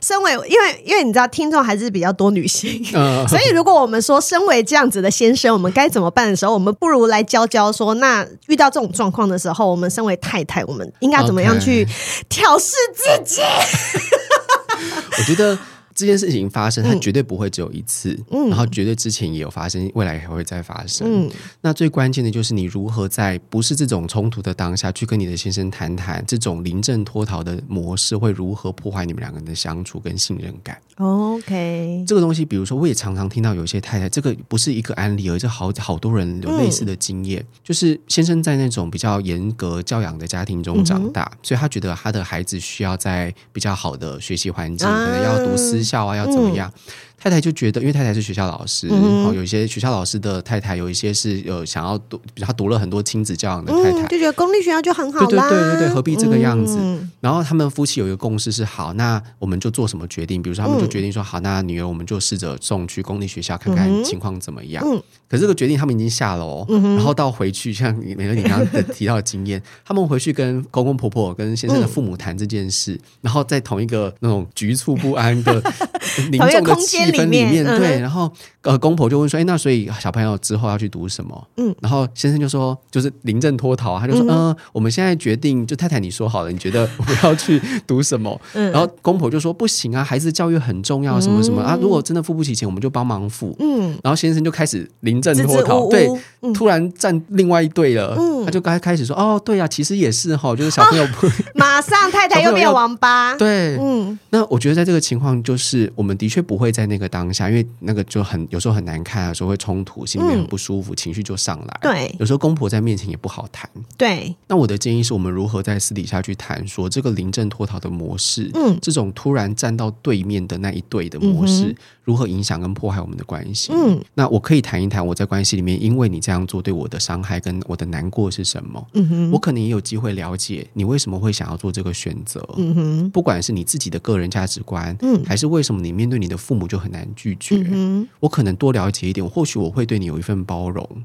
[0.00, 11.86] 身为，因为因为你知道听众还是比较多女性，嗯、 所以如果我们说身为这样子的先生，我们该怎么办的时候，我们不如来教教说，那遇到这种状况的时候，我们身为太太，我们应该怎么样去
[12.28, 13.42] 调试自己.
[15.18, 15.58] 我觉得。
[16.00, 21.26] 这件事情发生，它绝对不会只有一次，嗯、然后绝对之前也有发生，未来还会再发生。
[21.26, 30.80] 嗯、那最关键的就是你如何在不是这种冲突的当下去跟你的先生谈谈，这种临阵脱逃的模式会如何破坏你们两个人的相处跟信任感。
[30.96, 45.82] OK，这个东西，比如说，我也常常听到有些太太，这个不是一个案例，而是好好多人有类似的经验，嗯、就是先生在那种比较严格教养的家庭中长大，嗯、所以他觉得他的孩子需要在比较好的学习环境，啊、可能要读私
[46.14, 46.72] 要怎么样？
[46.74, 46.80] 嗯
[47.22, 55.26] 太太就觉得，因为太太是学校老师，然后、嗯哼哦、有一些学校老师的太太，有一些是有想要读，比他读了很多亲子教养的太太，嗯、就觉得公立学校就很好啦。
[55.26, 56.78] 对对对对对，何必这个样子？
[56.80, 60.40] 嗯、然后他们夫妻有一个共识是：好，那我们就做什么决定？
[60.40, 64.82] 比如说，他们就决定说：好，那女儿我们就试着送去公立学校看看情况怎么样。
[64.86, 66.64] 嗯、可是这个决定他们已经下了哦。
[66.70, 75.62] 嗯、然后到回去，像美乐你刚刚提到的经验， 他们回去跟公公婆婆、跟先生的父母谈这件事，嗯、然后在同一个那种局促不安的
[76.32, 77.78] 凝重的气氛里面，对。
[77.78, 78.30] 对，然后
[78.62, 96.08] 呃，公婆就问说：“哎，那所以小朋友之后要去读什么？”嗯，然后先生就说：“就是临阵脱逃啊。”他就说：“嗯，呃，我们现在决定，就太太你说好了，你觉得我要去读什么？” 嗯，然后公婆就说：“不行啊，孩子教育很重要，什么什么啊，如果真的付不起钱，我们就帮忙付。”嗯，然后先生就开始临阵脱逃，对，
[96.42, 98.14] 嗯、突然站另外一队了。
[98.18, 101.06] 嗯嗯，他就刚开始说，哦，对呀、啊，其实也是哈，就是小朋友
[101.54, 114.36] 马上太太又变王八， 对，嗯，那我觉得在这个情况，就是我们的确不会在那个当下，因为那个就很有时候很难看，有时候会冲突，心里面很不舒服，嗯、情绪就上来，对，有时候公婆在面前也不好谈，对。
[114.46, 123.72] 那我的建议是我们如何在私底下去谈，说这个临阵脱逃的模式，嗯，这种突然站到对面的那一对的模式，嗯、如何影响跟破坏我们的关系？
[123.72, 128.86] 嗯，那我可以谈一谈我在关系里面，因为你这样做对我的伤害跟我的难过是什么？
[128.94, 132.46] 嗯哼，我可能也有机会了解你为什么会想要做这个选择。
[132.56, 137.56] 嗯哼，不管是你自己的个人价值观，嗯，还是为什么你面对你的父母就很难拒绝？
[137.70, 141.04] 嗯，我可能多了解一点，或许我会对你有一份包容。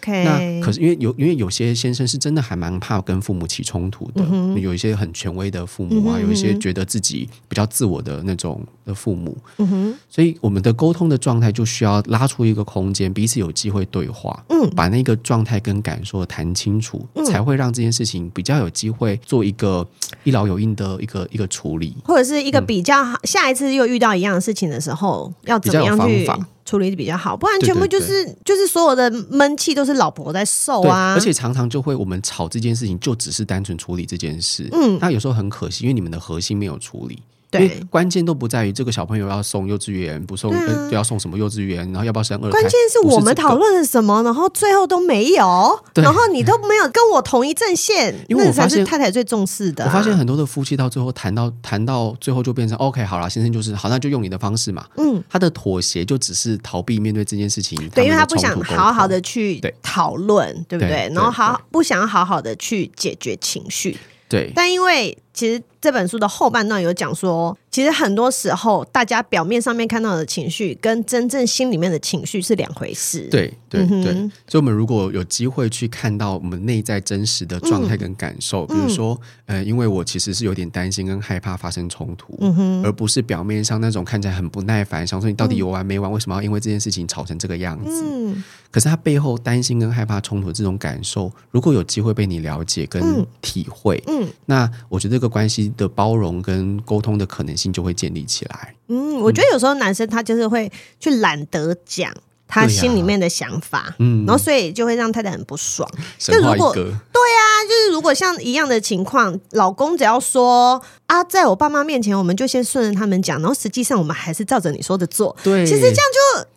[0.00, 19.86] OK，那可是因为有因为有些先生是真的还蛮怕跟父母起冲突的，嗯，有一些很权威的父母啊，嗯，有一些觉得自己比较自我的那种的父母，嗯哼，所以我们的沟通的状态就需要拉出一个空间，彼此有机会对话，嗯，把那个状态跟感受谈清楚，嗯，才会让这件事情比较有机会做一个
[20.24, 26.26] 一劳永逸的一个一个处理，或者是一个比较好，嗯，下一次又遇到一样的事情的时候，要怎么样去
[26.66, 37.22] 处理的比较好，不然全部就是就是所有的闷气都是老婆在受啊，而且常常就会我们吵这件事情就只是单纯处理这件事，嗯，那有时候很可惜，因为你们的核心没有处理。
[37.48, 42.50] 对，关键都不在于这个小朋友要送幼稚园，不送、啊呃、要送什么幼稚园，然后要不要生二胎？
[42.50, 49.86] 关键是我们讨论了什么，然后最后都没有，然后你都没有跟我同一阵线，因为我发现太太最重视的、啊。
[49.86, 54.84] 我发现很多的夫妻到最后谈到谈到最后就变成 OK 好了，先生就是好，那就用你的方式嘛。
[54.96, 61.08] 嗯，他的妥协就只是逃避面对这件事情，对，因为他不想好好的去讨论，对，对不对？
[61.08, 63.96] 对，然后好不想好好的去解决情绪，
[64.28, 65.16] 对，但因为。
[65.36, 73.28] 其实这本书的后半段有讲说，其实很多时候大家表面上面看到的情绪，跟真正心里面的情绪是两回事。
[73.30, 74.14] 对对对，
[74.48, 86.10] 所以我们如果有机会去看到我们内在真实的状态跟感受，嗯、比如说，呃，因为我其实是有点担心跟害怕发生冲突，嗯、而不是表面上那种看起来很不耐烦，想说你到底有完没完？
[86.10, 88.02] 为什么要因为这件事情吵成这个样子？
[88.06, 95.26] 嗯、可是他背后担心跟害怕冲突这种感受，如果有机会被你了解跟体会，嗯，嗯那我觉得这个。
[95.26, 98.74] 关系的包容跟沟通的可能性就会建立起来。
[98.88, 102.12] 嗯，我觉得有时候男生他就是会去懒得讲
[102.48, 105.88] 他心里面的想法，嗯，然后所以就会让太太很不爽。
[106.18, 115.36] 就如果对啊，就是如果像一样的情况，老公只要说啊，在我爸妈面前，我们就先顺着他们讲，然后实际上我们还是照着你说的做。
[115.42, 115.96] 对，其实这样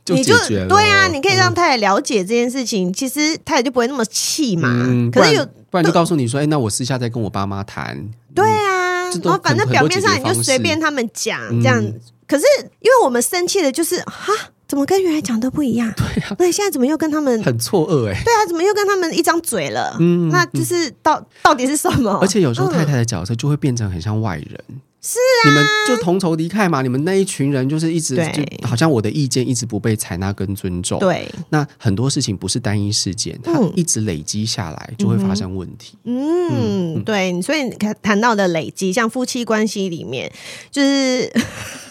[0.06, 4.70] 就你就对啊，你可以让太太了解这件事情，嗯、其实太太就不会那么气嘛。
[4.72, 8.10] 嗯、可是有不然就告诉你说，哎，那我私下再跟我爸妈谈。
[8.36, 8.89] 对啊，
[9.24, 12.46] 然后反正表面上你就随便他们讲这样，嗯、可是
[12.80, 14.34] 因为我们生气的就是哈，
[14.68, 15.92] 怎么跟原来讲的不一样？
[15.98, 18.24] 对啊，那现在怎么又跟他们很错愕哎、欸？
[18.24, 19.96] 对啊，怎么又跟他们一张嘴了？
[20.00, 22.12] 嗯，那就是到到底是什么？
[22.22, 24.64] 而且有时候太太的角色就会变成很像外人。
[25.02, 26.82] 是啊，你们就同仇敌忾嘛？
[26.82, 31.00] 你们那一群人就是一直就好像我的意见一直不被采纳跟尊重。
[31.00, 35.98] 对，那很多事情不是单一事件，它一直累积下来就会发生问题。
[36.04, 37.70] 嗯，嗯嗯对，所以
[38.02, 40.32] 谈到的累积，像夫妻关系里面，
[40.72, 41.32] 就是。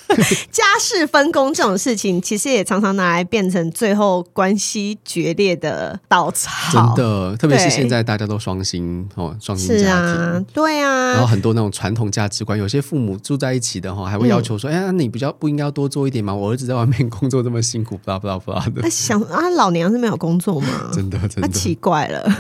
[0.51, 6.51] 家事分工这种事情，其实也常常拿来变成最后关系决裂的稻草。
[6.73, 11.13] 真的，特别是现在大家都双薪哦，双薪家庭，啊，对啊。
[11.13, 16.35] 然后很多那种传统价值观，有些父母住在一起的哈，还会要求说：“嗯、哎呀，你比较不应该要多做一点吗？
[16.35, 20.69] 我儿子在外面工作这么辛苦，不啦不啦不啦的。”想啊，老娘是没有工作吗？
[20.93, 22.25] 真的，真的，奇怪了。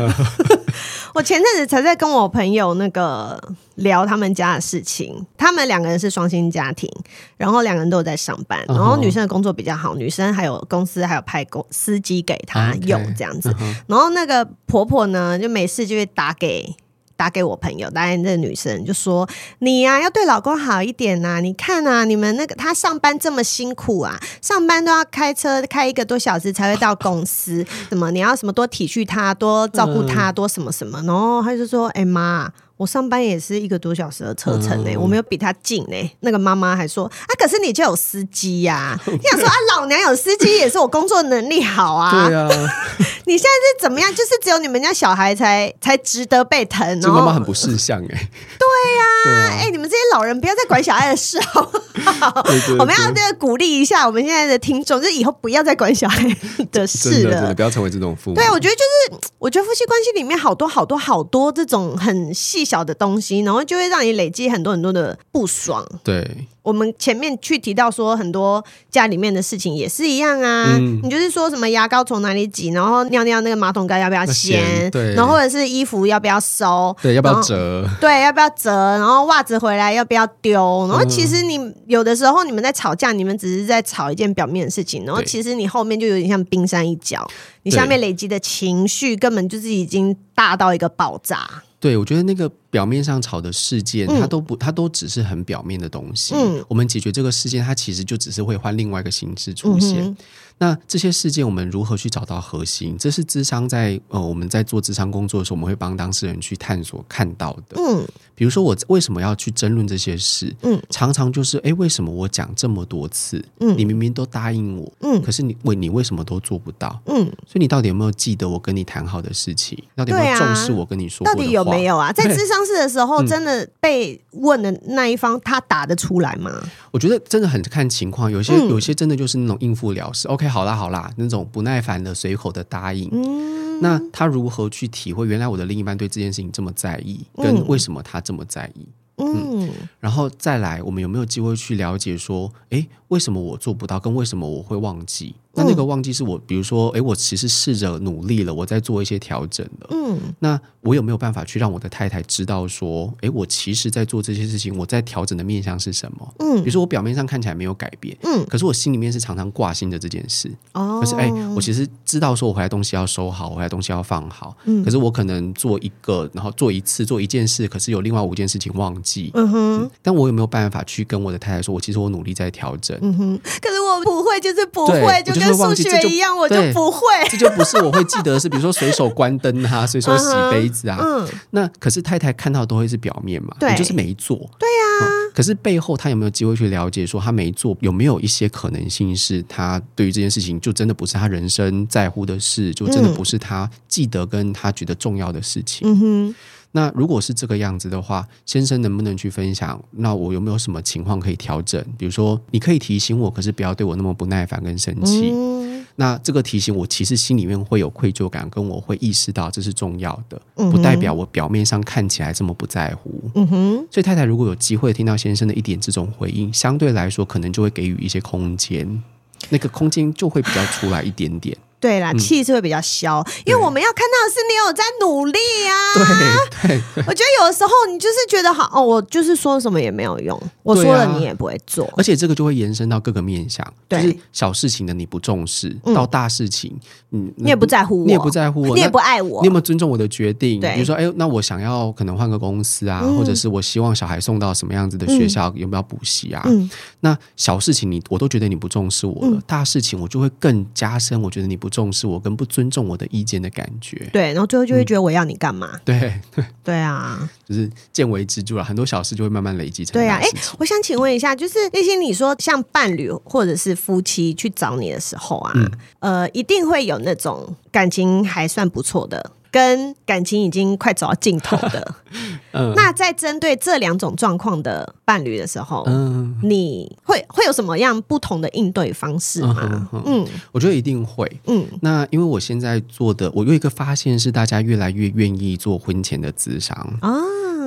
[1.18, 3.42] 我前阵子才在跟我朋友那个
[3.74, 6.88] 聊他们家的事情，他们两个人是双薪家庭，
[7.36, 13.52] 然后两个人都有在上班，然后女生的工作比较好，女生还有公司还有派公司机给她用这样子，
[13.88, 16.76] 然后那个婆婆呢就没事就会打给。
[17.18, 19.28] 打给我朋友，当然那个女生就说
[19.58, 21.40] ：“你呀、啊，要对老公好一点呐、啊！
[21.40, 36.16] 你看啊，你们那个他上班这么辛苦啊，上班都要开车开一个多小时才会到公司， 什么你要什么多体恤他，多照顾他，多什么什么。”然后他就说：“哎妈。”我上班也是一个多小时的车程呢、欸，嗯、我没有比他近呢、欸。
[36.20, 39.00] 那个妈妈还说啊，可是你就有司机呀、啊。
[39.10, 42.28] 你想说啊，老娘有司机也是我工作能力好啊。
[42.28, 42.48] 对啊，
[43.26, 44.08] 你现在是怎么样？
[44.14, 47.00] 就是只有你们家小孩才才值得被疼。
[47.00, 48.06] 这妈妈很不识相哎。
[48.06, 52.46] 对呀，哎，你们这些老人不要再管小孩的事好不好？
[52.78, 56.24] 我们要这个鼓励一下我们现在的听众，就是以后不要再管小孩
[56.70, 58.36] 的事了，真的，不要成为这种父母。
[58.36, 62.67] 对，我觉得就是，我觉得夫妻关系里面好多好多好多这种很细。
[62.68, 65.86] 小的东西，然后就会让你累积很多很多的不爽。
[66.04, 66.46] 对。
[66.62, 70.76] 我们前面去提到说很多家里面的事情也是一样啊。
[70.76, 87.26] 嗯、你就是说什么牙膏从哪里挤，然后尿尿那个马桶盖要不要掀，对，然后或者是衣服要不要收，对，要不要折，对，要不要折，然后袜子回来要不要丢，然后其实你有的时候你们在吵架，你们只是在吵一件表面的事情，然后其实你后面就有点像冰山一角，
[87.62, 91.62] 你下面累积的情绪根本就是已经大到一个爆炸。
[91.80, 96.34] 对，我觉得那个表面上吵的事件，它都不，它都只是很表面的东西。
[96.34, 100.04] 嗯，我们解决这个事件，它其实就只是会换另外一个形式出现。
[100.04, 100.16] 嗯
[100.60, 102.98] 那这些事件我们如何去找到核心？
[102.98, 107.76] 这是智商在呃我们在做智商工作的时候，我们会帮当事人去探索看到的。
[107.80, 108.04] 嗯，
[108.38, 110.54] 比如说我为什么要去争论这些事？
[110.62, 113.44] 嗯，常常就是哎，为什么我讲这么多次？
[113.58, 117.00] 嗯，你明明都答应我，嗯，可是你为你为什么都做不到？
[117.06, 119.76] 嗯，所以你到底有没有记得我跟你谈好的事情？
[119.96, 121.42] 到底有没有重视我跟你说过的话？
[121.42, 122.12] 到底有没有啊？
[122.14, 126.52] 在智商室的时候，真的被问的那一方，他答得出来吗？
[126.92, 130.28] 我觉得真的很看情况，有些有些真的就是那种应付了事。
[130.28, 130.46] OK。
[130.48, 135.26] 好啦好啦，那种不耐烦的随口的答应，嗯，那他如何去体会？
[135.26, 138.86] 原来我的另一半对这件事情这么在意，跟为什么他这么在意？
[139.16, 143.98] 嗯，嗯，然后再来，我们有没有机会去了解说，诶，为什么我做不到？
[143.98, 145.34] 跟为什么我会忘记？
[145.54, 149.88] 那那个忘记是我，比如说，哎，我其实试着努力了，我在做一些调整了。
[149.90, 156.34] 嗯，那我有没有办法去让我的太太知道说，哎，我其实在做这些事情，我在调整的面向是什么？
[156.38, 160.50] 嗯，比如说我表面上看起来没有改变，嗯，可是我心里面是常常挂心的这件事。
[160.74, 164.56] 哦，可是哎，我其实知道说我回来东西要收好，我回来东西要放好。
[164.64, 169.32] 嗯，可是我可能做一个，然后做一次，做一件事，可是有另外五件事情忘记。
[169.34, 172.96] 嗯哼，嗯，但我有没有办法去跟我的太太说，我其实我努力在调整。
[173.02, 177.00] 嗯哼，可是我不会，就是不会，就跟数学一样，我就不会。
[177.30, 180.98] 这就不是我会记得是，比如说随手关灯啊，随手洗杯子啊。
[181.00, 184.36] 嗯，那可是太太看到都会是表面嘛，对，你就是没做。
[184.58, 195.88] 对呀，嗯，可是背后他有没有机会去了解，说他没做有没有一些可能性，是他对于这件事情就真的不是他人生在乎的事，就真的不是他记得跟他觉得重要的事情。
[195.88, 196.34] 嗯哼。
[196.72, 199.82] 那如果是这个样子的话，先生能不能去分享？
[199.92, 201.82] 那我有没有什么情况可以调整？
[201.96, 205.30] 比如说，你可以提醒我，可是不要对我那么不耐烦跟生气。
[205.32, 213.10] 嗯、那这个提醒我，其实心里面会有愧疚感，跟我会意识到这是重要的，不代表我表面上看起来这么不在乎。
[213.34, 213.86] 嗯哼。
[213.90, 219.02] 所以太太如果有机会听到先生的一点这种回应，相对来说可能就会给予一些空间，
[219.48, 221.56] 那个空间就会比较出来一点点。
[221.80, 226.62] 对啦，气是会比较消，嗯、因为我们要看到的是你有在努力呀、啊。
[226.62, 236.76] 对对，我觉得有的时候你就是觉得好哦，我就是说什么也没有用，我说了你也不会做，而且这个就会延伸到各个面向，就是小事情的你不重视，嗯、到大事情，
[237.10, 240.60] 嗯，你也不在乎我，你也不在乎我，你也不爱我，你有没有尊重我的决定？
[240.60, 246.42] 比如说，哎，那我想要可能换个公司啊，嗯、或者是我希望小孩送到什么样子的学校，嗯、有没有补习啊？
[246.46, 246.68] 嗯、
[247.00, 255.70] 那小事情你我都觉得你不重视我了，嗯、大事情我就会更加深，我觉得你不重视我，跟不尊重我的意见的感觉，对，然后最后就会觉得我要你干嘛？
[255.74, 259.92] 嗯、对对 对啊，就是见微知著了，很多小事就会慢慢累积成。
[259.92, 260.26] 对啊，哎，
[260.58, 265.52] 我想请问一下，就是那些你说像伴侣或者是夫妻去找你的时候啊，
[266.00, 269.32] 嗯、呃，一定会有那种感情还算不错的。
[269.50, 271.94] 跟感情已经快走到尽头的，
[272.52, 279.56] 嗯、那在针对这两种状况的伴侣的时候，嗯，你会会有什么样不同的应对方式吗？
[279.62, 280.26] 嗯，嗯嗯。
[280.52, 281.30] 我觉得一定会。
[281.46, 286.76] 嗯，那因为我现在做的，我有一个发现是，大家越来越愿意做婚前的咨商。
[287.00, 287.18] 啊。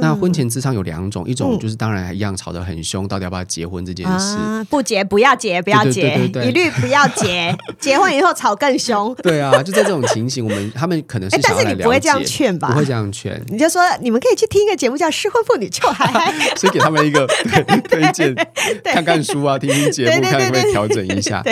[0.01, 4.35] 那婚前咨商有两种，一种就是当然一样吵得很凶，到底要不要结婚这件事？
[4.35, 7.55] 啊、不结不要结，不要结，一律不要结。
[7.79, 9.15] 结婚以后吵更凶。
[9.23, 12.69] 对啊，就在这种情形，我们他们可能是想要来了解，但是你不会这样劝吧？
[12.69, 17.27] 不会这样劝，你就说你们可以去听一个节目叫《失婚妇女就嗨嗨》， 所以给他们一个
[17.89, 18.35] 推荐，
[18.83, 21.43] 看看书啊，听听节目，看会不会调整一下。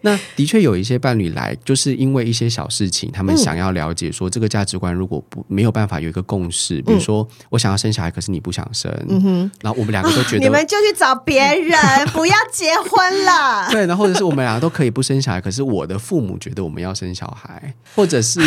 [0.00, 11.78] 那的确有一些伴侣来，就是因为一些小事情，他们想要了解说这个价值观如果不没有办法有一个共识，比如说我想要生小孩，可是你不想生，嗯哼，然后我们两个都觉得你们就去找别人，
[12.12, 13.68] 不要结婚了。
[13.70, 18.40] 对，然后或者是我们两个都可以不生小孩，可是我的父母觉得我们要生小孩，或者是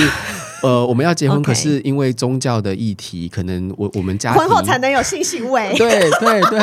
[0.64, 6.60] 呃 我们要结婚，可是因为宗教的议题，可能我我们家婚后才能有性行为， 对对对，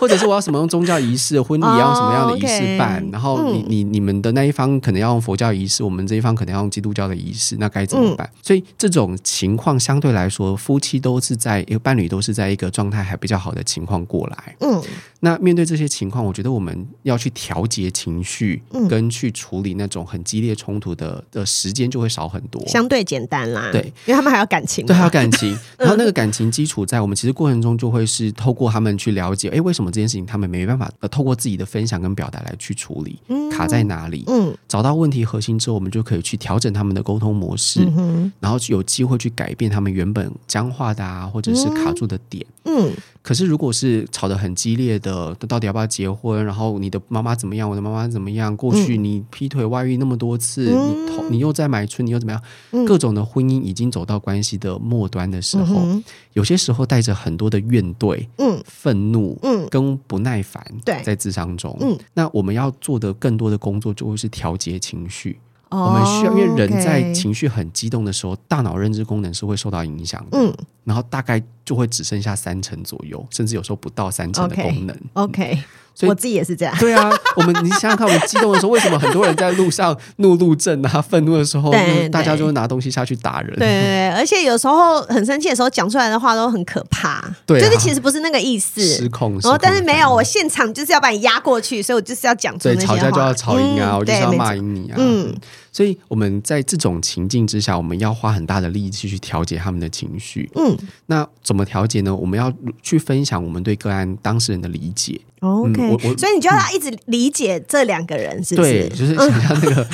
[0.00, 8.28] 或者是我要什么用宗教仪式，婚礼要用什么样的仪式办，然后你你你们的那一方可能要用佛教仪式，我们这一方可能要用基督教的仪式，那该怎么办？
[8.42, 12.04] 所以这种情况相对来说，夫妻都是在一个伴侣。
[12.14, 14.80] 都是在一个状态还比较好的情况过来，嗯，
[15.20, 23.70] 那面对这些情况，我觉得我们要去调节情绪，嗯，跟去处理那种很激烈冲突的的时间就会少很多，相相对简单啦。
[23.72, 25.58] 对，因为他们还有感情，对，还有感情。
[25.78, 34.24] 然后那个感情基础在我们其实过程中就会是透过他们去了解，哎，为什么这件事情他们没办法呃透过自己的分享跟表达来去处理，嗯、卡在哪里？
[34.28, 42.44] 嗯，找到问题核心之后，我们就可以去调整他们的沟通模式，嗯、然后有机会去改变他们原本僵化的啊，或者是卡住的点。
[42.64, 42.88] 嗯。
[42.88, 42.92] 嗯
[43.24, 46.44] 可是，如果是吵得很激烈的，到底要不要结婚？
[46.44, 47.68] 然后你的妈妈怎么样？
[47.70, 48.54] 我的妈妈怎么样？
[48.54, 52.42] 过去你劈腿、外遇那么多次，嗯、你同你又在买春，你又怎么样？
[52.72, 56.04] 嗯、各种的婚姻已经走到关系的末端的时候，嗯、
[56.34, 65.38] 有些时候带着很多的怨怼、嗯、愤怒、嗯，跟不耐烦，对，在智商中，嗯，那我们要做的更多的工作，就会是调节情绪。
[65.74, 70.38] 我们需要，因为人在情绪很激动的时候，大脑认知功能是会受到影响的。
[70.38, 70.52] 嗯，
[70.84, 74.96] 然后大概就会只剩下三成左右，甚至有时候不到三成的功能。
[75.14, 75.58] OK，
[75.94, 76.76] 所以我自己也是这样。
[76.78, 81.00] 对啊，我们你想想看，我们激动的时候，为什么很多人在路上怒路症啊？
[81.00, 81.72] 愤怒的时候，
[82.12, 83.50] 大家就会拿东西下去打人。
[83.56, 87.24] 对对，而且有时候很生气的时候，讲出来的话都很可怕。
[87.46, 89.32] 对，就是其实不是那个意思，失控。
[89.40, 92.96] 然后，但是没有，我现场就是要把你压过去，所以我就是要讲出那些话。
[92.96, 94.96] 吵架就要吵赢啊，我就是要骂赢你啊。
[94.98, 95.34] 嗯。
[95.74, 100.48] 所以我们在这种情境之下，我们要花很大的力气去调节他们的情绪。
[100.54, 102.14] 嗯，那怎么调节呢？
[102.14, 105.20] 我们要去分享我们对个案当事人的理解。
[105.40, 105.76] OK，
[106.16, 108.88] 所以你就要一直理解这两个人，是不是？
[108.88, 109.86] 对，就是想像那个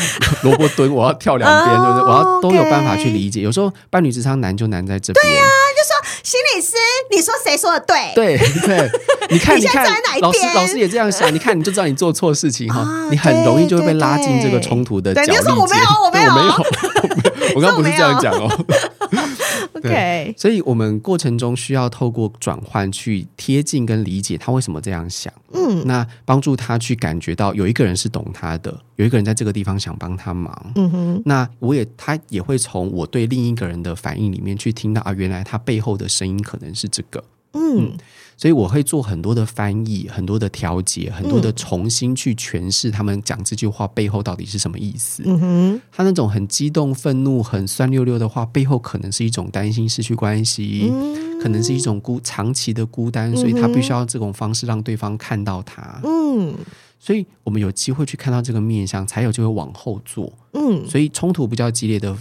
[0.45, 2.03] 萝卜蹲，我要跳两边， 对不对？
[2.05, 3.41] 我要都有办法去理解。
[3.41, 5.25] 有时候伴侣之商难就难在这边。
[5.25, 5.43] 对啊，
[5.77, 6.77] 就说心理师，
[7.11, 8.13] 你说谁说的对？
[8.15, 8.91] 对对，
[9.29, 9.85] 你看你看，
[10.21, 18.49] 老师老师也这样想，你看你就知道你做错事情哈，你很容易就会被拉进这个冲突的角我没有，我没有，我刚刚不是这样讲哦。
[19.75, 25.33] OK，所以我们过程中需要透过转换去贴近跟理解他为什么这样想。
[25.53, 30.73] 嗯，那帮助他去感觉到有一个人是懂他的，有一个人在这个地方想帮他忙。
[30.77, 37.23] 嗯哼，那我也他也会从我对另一个人的反应里面去听到啊，原来他背后的声音可能是这个。
[37.55, 37.79] 嗯。
[37.79, 37.93] 嗯
[38.41, 45.23] 所以我会做很多的翻译，很多的调节，很多的重新去诠释他们讲这句话背后到底是什么意思。
[45.27, 56.01] 嗯哼，他那种很激动、愤怒、很酸溜溜的话，背后可能是一种担心失去关系，嗯、可能是一种孤长期的孤单，所以他必须要这种方式让对方看到他。
[56.03, 56.55] 嗯，
[56.99, 60.33] 所以我们有机会去看到这个面相，才有机会往后做。
[60.55, 62.17] 嗯，所以冲突比较激烈的。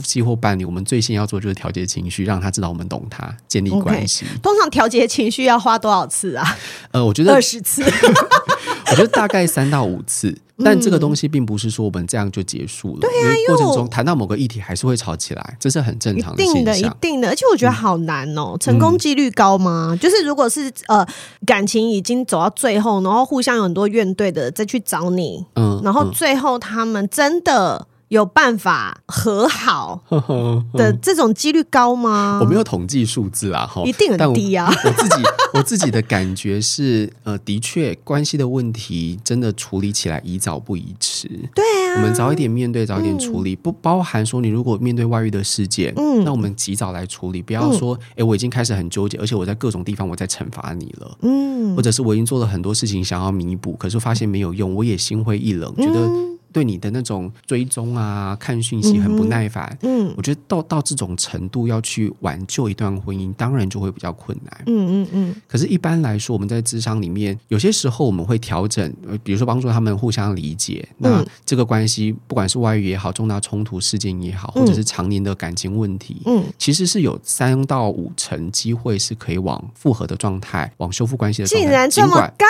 [0.00, 4.24] 夫妻或伴侣，我们最先要做就是调节情绪，让他知道我们懂他，建立关系。
[4.24, 4.40] Okay.
[4.40, 6.56] 通常调节情绪要花多少次啊？
[6.90, 7.82] 呃，我觉得二十次，
[8.90, 10.36] 我觉得大概三到五次。
[10.58, 16.40] 但这个东西并不是说我们这样就结束了，对啊，因为过程中谈到某个议题还是会吵起来，这是很正常的。
[16.42, 17.28] 一定的，一定的。
[17.28, 19.88] 而且我觉得好难哦，嗯、成功几率高吗？
[19.90, 21.04] 嗯、就是如果是呃
[21.44, 27.88] 感情已经走到最后，然后互相有很多怨怼的再去找你，嗯，然后最后他们真的。
[28.14, 30.04] 有办法和好
[30.74, 32.38] 的这种几率高吗？
[32.40, 34.72] 我没有统计数字啊，哈，一定很低啊。
[34.86, 41.28] 我自己我自己的感觉是，呃，的确关系的问题真的处理起来宜早不宜迟。
[41.52, 56.08] 对啊，我们早一点面对，早一点处理，不包含说你如果面对外遇的事件，嗯，那我们及早来处理，不要说，哎，我已经开始很纠结，而且我在各种地方我在惩罚你了，嗯，或者是我已经做了很多事情想要弥补，可是发现没有用，我也心灰意冷，觉得。
[56.54, 59.76] 对你的那种追踪啊，看讯息很不耐烦。
[59.82, 64.62] 嗯，嗯，我觉得到到这种程度要去挽救一段婚姻，当然就会比较困难。
[64.66, 65.36] 嗯嗯嗯。
[65.48, 68.94] 可是，一般来说，我们在智商里面，有些时候我们会调整，
[69.24, 70.88] 比如说帮助他们互相理解。
[70.98, 81.66] 那这个关系，不管是外遇也好，重大冲突事件也好，或者是常年的感情问题，嗯，其实是有三到五成机会是可以往复合的状态，往修复关系的状态。
[81.66, 82.46] 竟然这么高！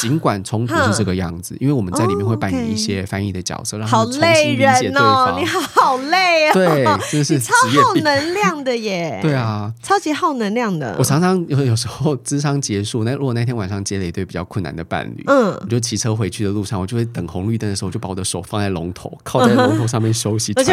[0.00, 5.40] 尽管冲突是这个样子，因为我们在里面会扮演一些翻译的角色，让他们重新理解对方。
[5.40, 6.52] 你好累啊！
[6.52, 9.18] 对， 真是超耗能量的耶。
[9.22, 10.94] 对啊，超级耗能量的。
[10.98, 20.52] 我常常有有时候智商结束，那如果那天晚上接了一对比较困难的伴侣，嗯，我就骑车回去的路上，我就会等红绿灯的时候，我就把我的手放在龙头，靠在龙头上面休息。
[20.56, 20.72] 而且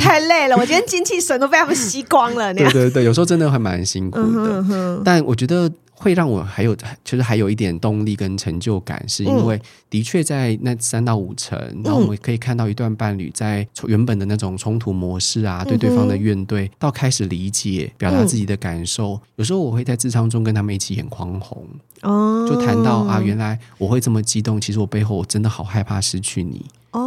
[0.00, 2.52] 太累了，我今天精气神都被他们吸光了。
[2.54, 5.00] 对对对，有时候真的还蛮辛苦的。
[5.04, 5.70] 但我觉得。
[6.02, 6.74] 会让我还有，
[7.04, 19.12] 其实还有一点动力跟成就感，是因为的确在那三到五成，嗯、然后我们可以看到一段伴侣在原本的那种冲突模式啊，嗯、对对方的怨怼，到开始理解、表达自己的感受。
[19.12, 21.64] 嗯、有时候我会在智商中跟他们一起眼眶红，
[22.02, 26.66] 哦，就谈到啊，原来我会这么激动，其实我背后我真的好害怕失去你。
[26.90, 27.01] 哦，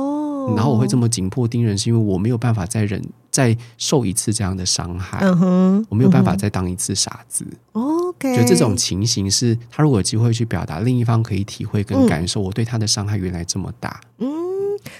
[0.56, 5.20] 然后我会这么紧迫盯人，是因为我没有办法再忍，再受一次这样的伤害。
[5.22, 7.46] 嗯哼，我没有办法再当一次傻子。
[7.72, 14.00] OK，就这种情形是，他如果有机会去表达，另一方可以体会跟感受，我对他的伤害原来这么大。
[14.20, 14.45] 嗯。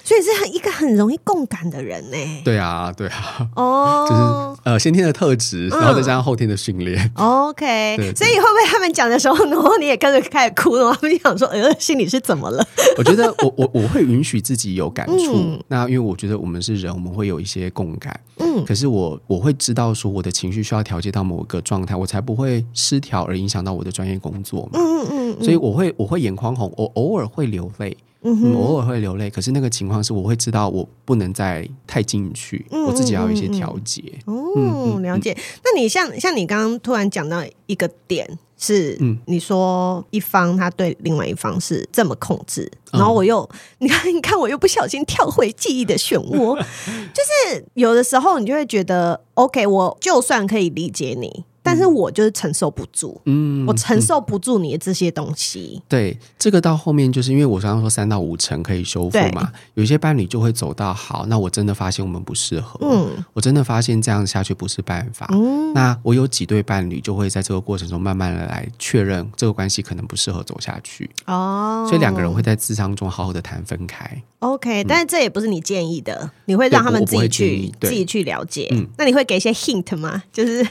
[0.04, 2.18] 所以是很一个很容易共感的人呢。
[2.44, 7.12] 对啊，对啊，哦， 就是呃先天的特质，然后再加上后天的训练。
[7.16, 10.94] 嗯、OK，所以会不会他们讲的时候，然后你也跟着开始哭了？
[10.94, 12.66] 他们想说， 呃，心里是怎么了？
[12.98, 15.36] 我觉得我我我会允许自己有感触。
[15.36, 18.20] 嗯、那因为我觉得我们是人，我们会有一些共感。
[18.38, 24.72] 嗯，可是我我会知道说我的情绪需要调节到某个状态，我才不会失调而影响到我的专业工作嘛。
[24.74, 27.96] 嗯嗯嗯，所以我会我会眼眶红，我偶尔会流泪。
[28.28, 34.02] 嗯，偶尔会流泪，可是那个情况是，我会知道我不能再太进去，嗯、我自己要有一些调节。
[34.26, 35.32] 哦，嗯、了解。
[35.32, 38.98] 嗯、那你像像你刚刚突然讲到一个点，是
[39.28, 43.48] 你说一方他对另外一方是这么控制，嗯、然后我又
[43.78, 51.44] 你看你看我又不小心跳回记忆的漩涡，就是有的时候你就会觉得，OK，我就算可以理解你。
[51.66, 55.82] 但是我就是承受不住，嗯，我承受不住你的这些东西。
[55.90, 59.82] 对，这个到后面就是因为我刚刚说三到五成可以修复嘛，对。
[59.82, 80.22] 有些伴侣就会走到好，那我真的发现我们不适合，嗯，我真的发现这样下去不是办法，嗯，那我有几对伴侣就会在这个过程中慢慢的来确认这个关系可能不适合走下去，哦，所以两个人会在智商中好好的谈分开，OK，但是这也不是你建议的，你会让他们自己去自己去了解，嗯，那你会给一些 hint 吗？
[80.32, 80.64] 就是。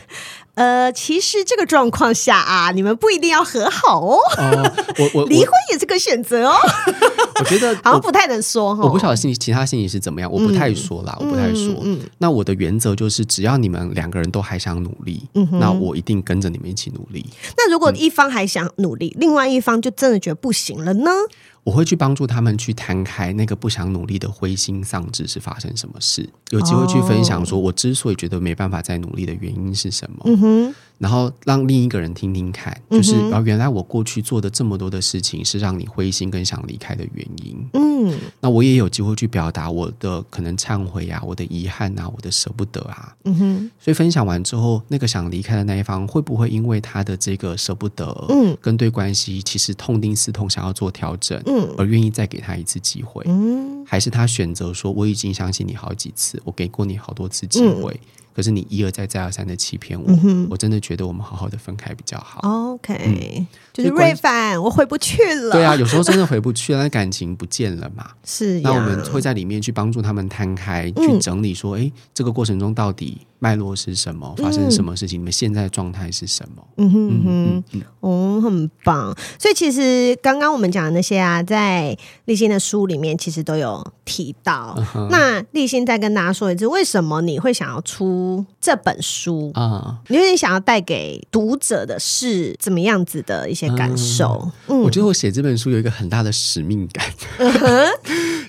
[0.55, 4.19] 呃，其实这个状况下啊，你们不一定要和好哦。
[4.39, 4.63] 呃、
[4.99, 6.57] 我我 离婚也是个选择哦。
[7.41, 8.85] 我觉得 好像不太能说哈。
[8.85, 11.75] 我不晓得心里其他心理是怎么样，我不太说啦，嗯、我不太说。
[11.83, 17.27] 嗯，那我的原则就是，只要你们两个人都还想努力，嗯，那我一定跟着你们一起努力。
[17.57, 21.11] 那如果一方还想努力，嗯、另外一方就真的觉得不行了呢？
[21.65, 30.19] 我会去帮助他们去摊开那个不想努力的灰心丧志是发生什么事，有机会去分享说我之所以觉得没办法再努力的原因是什么。
[30.27, 30.75] 嗯哼。
[30.99, 37.69] 然后让另一个人听听看，就是啊，原来我过去做的这么多的事情是让你灰心跟想离开的原因。
[37.73, 43.15] 嗯，那我也有机会去表达我的可能忏悔啊，我的遗憾啊，我的舍不得啊。
[43.25, 53.25] 嗯哼，所以分享完之后，那个想离开的那一方会不会因为他的这个舍不得，嗯，跟对关系其实痛定思痛，想要做调整，嗯，而愿意再给他一次机会？
[53.27, 57.93] 嗯，还是他选择说我已经相信你好几次，我给过你好多次机会。
[57.93, 62.41] 嗯可是你一而再再而三的欺骗我，嗯、我真的觉得我们好好的分开比较好。
[62.73, 65.53] OK，、嗯、就是瑞凡，我回不去了。
[65.53, 68.11] 对啊，有时候真的回不去了，那感情不见了嘛。
[68.25, 73.21] 是，那我们会在里面去帮助他们摊开，嗯、去整理说，哎，这个过程中到底。
[73.45, 74.35] 脉络是什么？
[74.39, 75.19] 发生什么事情？
[75.19, 76.67] 嗯、你们现在状态是什么？
[76.79, 79.15] 嗯哼嗯哼，嗯哦，很棒。
[79.39, 84.75] 所以其实刚刚我们讲的那些啊，在立新的书里面其实都有提到。
[84.95, 89.99] 嗯、那立新再跟大家说一次，为什么你会想要出这本书啊？
[90.09, 94.51] 因为你想要带给读者的是怎么样子的一些感受？
[94.69, 97.05] 嗯，我觉得我写这本书有一个很大的使命感。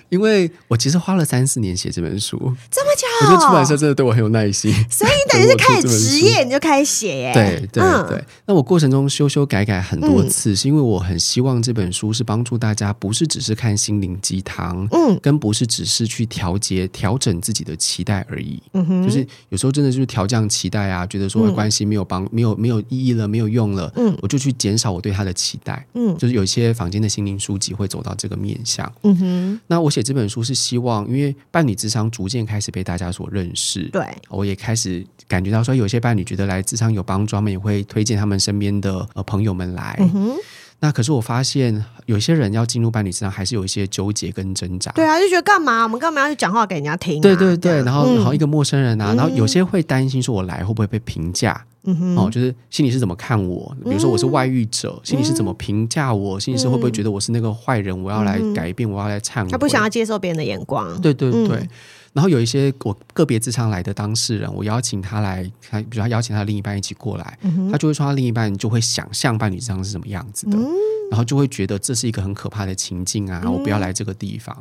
[0.08, 2.36] 因为我其实花了三四年写这本书，
[2.70, 7.32] 这么久，我觉得出版社真的对我很有耐心，所以你等于是 开始职业你就开始写耶。
[7.34, 29.90] 对对对，嗯、那我过程中修修改改很多次，嗯、是因为我很希望这本书是帮助大家，不是只是看心灵鸡汤，嗯，跟不是只是去调节调整自己的期待而已，嗯哼，就是有时候真的就是调降期待啊，觉得说关系没有帮没有没有意义了，没有用了，嗯，我就去减少我对他的期待，嗯，就是有一些坊间的心灵书籍会走到这个面向，嗯哼，那我。
[29.96, 39.96] 写这本书是希望，因为伴侣智商逐渐开始被大家所认识，对，我也开始感觉到说，有些伴侣觉得来智商有帮助，他们也会推荐他们身边的呃朋友们来。
[40.00, 40.36] 嗯哼，
[40.80, 44.92] 那可是我发现，有些人要进入伴侣咨商，还是有一些纠结跟挣扎。
[44.92, 45.84] 对啊，就觉得干嘛？
[45.84, 47.22] 我们干嘛要去讲话给人家听啊？
[47.22, 51.64] 对对对，然后然后一个陌生人啊，嗯、然后有些会担心说，我来会不会被评价？
[52.16, 53.76] 哦，就是心里是怎么看我？
[53.84, 56.38] 比如说我是外遇者，嗯、心里是怎么评价我？
[56.38, 58.02] 心里是会不会觉得我是那个坏人？
[58.02, 59.50] 我要来改变，嗯、我要来忏悔。
[59.50, 61.00] 他不想要接受别人的眼光。
[61.00, 61.56] 对对对。
[61.56, 61.68] 嗯、
[62.12, 70.66] 然后有一些我个别智商来的当事人，我邀请他来，他比如他邀请他另一半一起过来，嗯、他就会说他另一半就会想象伴侣智商是什么样子的，嗯、
[71.10, 74.56] 然后就会觉得这是一个很可怕的情境啊，我不要来这个地方。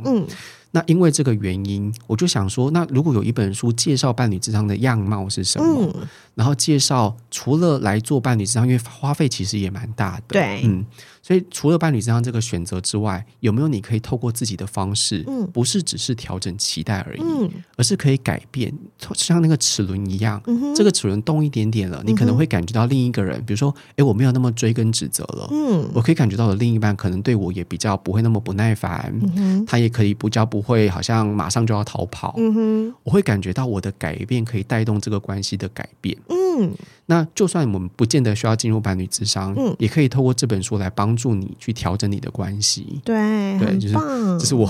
[0.72, 10.86] 那因为这个原因，我就想说，那如果有一本书介绍伴侣之上的样貌是什么，嗯、然后介绍除了来做伴侣之商，因为花费其实也蛮大的，对，嗯。
[11.26, 18.72] 所以，除了伴侣身上这个选择之外，有没有你可以透过自己的方式，嗯，不是只是调整期待而已，嗯，而是可以改变，
[19.16, 32.36] 像那个齿轮一样，嗯，这个齿轮动一点点了，你可能会感觉到另一个人，比如说，哎，我没有那么追根指责了，嗯，我可以感觉到的另一半可能对我也比较不会那么不耐烦，嗯，他也可以比较不会好像马上就要逃跑。
[32.38, 36.16] 嗯哼，我会感觉到我的改变可以带动这个关系的改变。
[36.30, 36.72] 嗯，
[37.08, 43.00] 那就算我们不见得需要进入伴侣智商，嗯，也可以透过这本书来帮助你去调整你的关系。
[43.04, 43.16] 对，
[43.60, 43.94] 对，就是
[44.40, 44.68] 这是我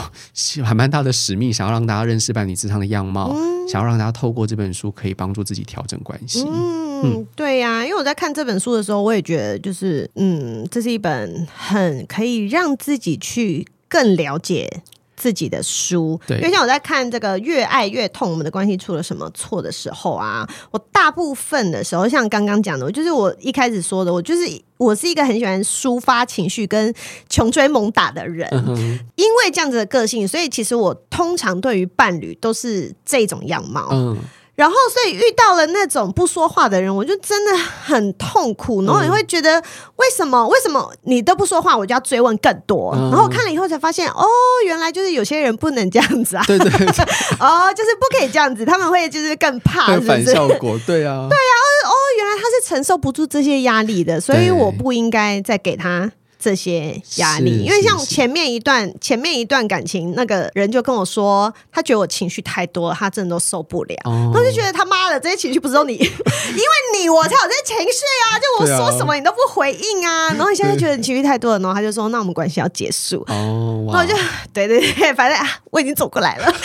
[0.63, 6.43] 还蛮大的使命，想要让大家认识伴侣智商的样貌，嗯，想要让大家透过这本书可以帮助自己调整关系。
[6.47, 14.81] 嗯，嗯对呀，啊，因为我在看这本书的时候，我也觉得就是，嗯，这是一本很可以让自己去更了解。
[15.25, 24.43] 自己的书，对，因为像我在看这个《越爱越痛》，我们的关系出了什么错的时候啊，我大部分的时候，像刚刚讲的，我就是我一开始说的，我就是
[24.77, 26.93] 我是一个很喜欢抒发情绪跟
[27.27, 34.15] 穷追猛打的人，嗯，因为这样子的个性，所以其实我通常对于伴侣都是这种样貌，嗯。
[34.55, 38.81] 然后，所以遇到了那种不说话的人，我就真的很痛苦。
[38.83, 39.61] 然后你会觉得，
[39.97, 40.47] 为什么？
[40.47, 42.93] 为什么你都不说话，我就要追问更多？
[42.95, 44.25] 嗯、然后看了以后才发现，哦，
[44.65, 46.43] 原来就是有些人不能这样子啊。
[46.47, 46.87] 对对，对。
[47.39, 50.07] 哦，就是不可以这样子，他们会就是更怕 是不是？
[50.07, 50.79] 反效果。
[50.87, 51.27] 对啊。
[51.29, 51.55] 对啊。
[51.85, 56.11] 哦，原来他是承受不住这些压力的，所以我不应该再给他。
[56.45, 63.95] 这些压力，因为像前面一段前面一段感情，那个人就跟我说，他觉得我情绪太多了，他真的都受不了。
[64.03, 68.37] 哦、我就觉得他妈的这些情绪不是都你， 因为你我才有这些情绪啊！
[68.37, 73.25] 就我说什么你都不回应啊，然后你现在觉得你情绪太多了，然后他就说，那我们关系要结束。
[73.27, 74.15] 哦，然后我就
[74.53, 76.53] 对对对，反正啊，我已经走过来了。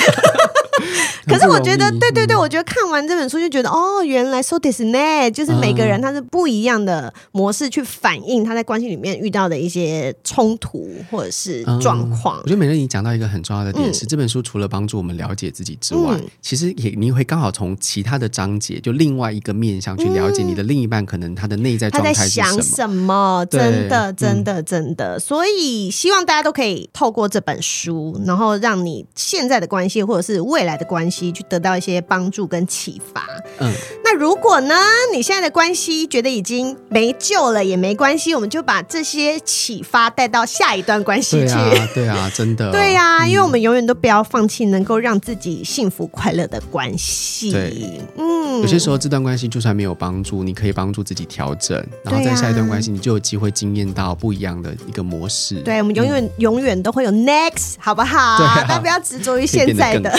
[1.27, 12.39] 可是我觉得，对对对，我觉得看完这本书就觉得，哦，原来 so this 呢，就是每个人他是不一样的模式去反映他在关系里面遇到的一些冲突或者是状况。
[12.39, 22.47] 我觉得美乐你讲到一个很重要的点是，这本书除了帮助我们了解自己之外，其实也你会刚好从其他的章节就另外一个面向去了解你的另一半可能他的内在状态是什么。
[22.51, 23.47] 想什么？
[23.51, 25.19] 真的，真的，真的。
[25.19, 30.61] 所以希望大家都可以透过这本书，然后让你现在的关系或者是未。
[30.61, 33.27] 来的关系去得到一些帮助跟启发。
[33.61, 33.73] 嗯，
[34.05, 34.75] 那如果呢，
[35.13, 41.55] 你现在的关系觉得已经没救了，也没关系，我们就把这些启发带到下一段关系去。
[41.55, 42.73] 对啊，对啊，真的。
[42.73, 47.53] 对呀、啊，因为我们永远都不要放弃能够让自己幸福快乐的关系。
[47.53, 55.57] 对，嗯，有些时候这段关系就算没有帮助，你可以帮助自己调整，然后在下一段关系，你就有机会经验到不一样的一个模式。
[55.57, 58.39] 对，我们永远、嗯、永远都会有 next，好不好？
[58.41, 60.11] 对啊、大家不要执着于现在的。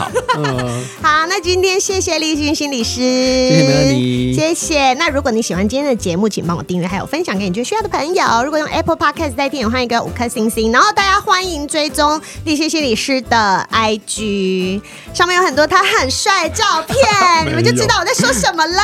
[1.02, 4.94] 好，那今天谢谢立新心理师，谢谢美乐妮，谢谢。
[4.94, 8.44] 那如果你喜欢今天的节目，请帮我订阅，还有分享给你觉得需要的朋友。
[8.44, 10.72] 如果用 Apple Podcast 在听，欢迎给五颗星星。
[10.72, 14.82] 然后大家欢迎追踪立新心理师的 IG，
[15.14, 16.98] 上面有很多他很帅的照片，
[17.46, 18.82] 你们就知道我在说什么了。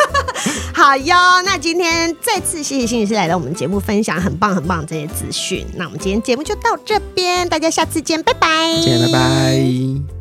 [0.72, 5.66] 好哟，那今天再次谢谢心理师来到我们节目，分享很棒很棒的这些资讯。
[5.74, 8.48] 那我们今天节目就到这边，大家下次见，拜拜，
[8.80, 10.17] 见，拜拜。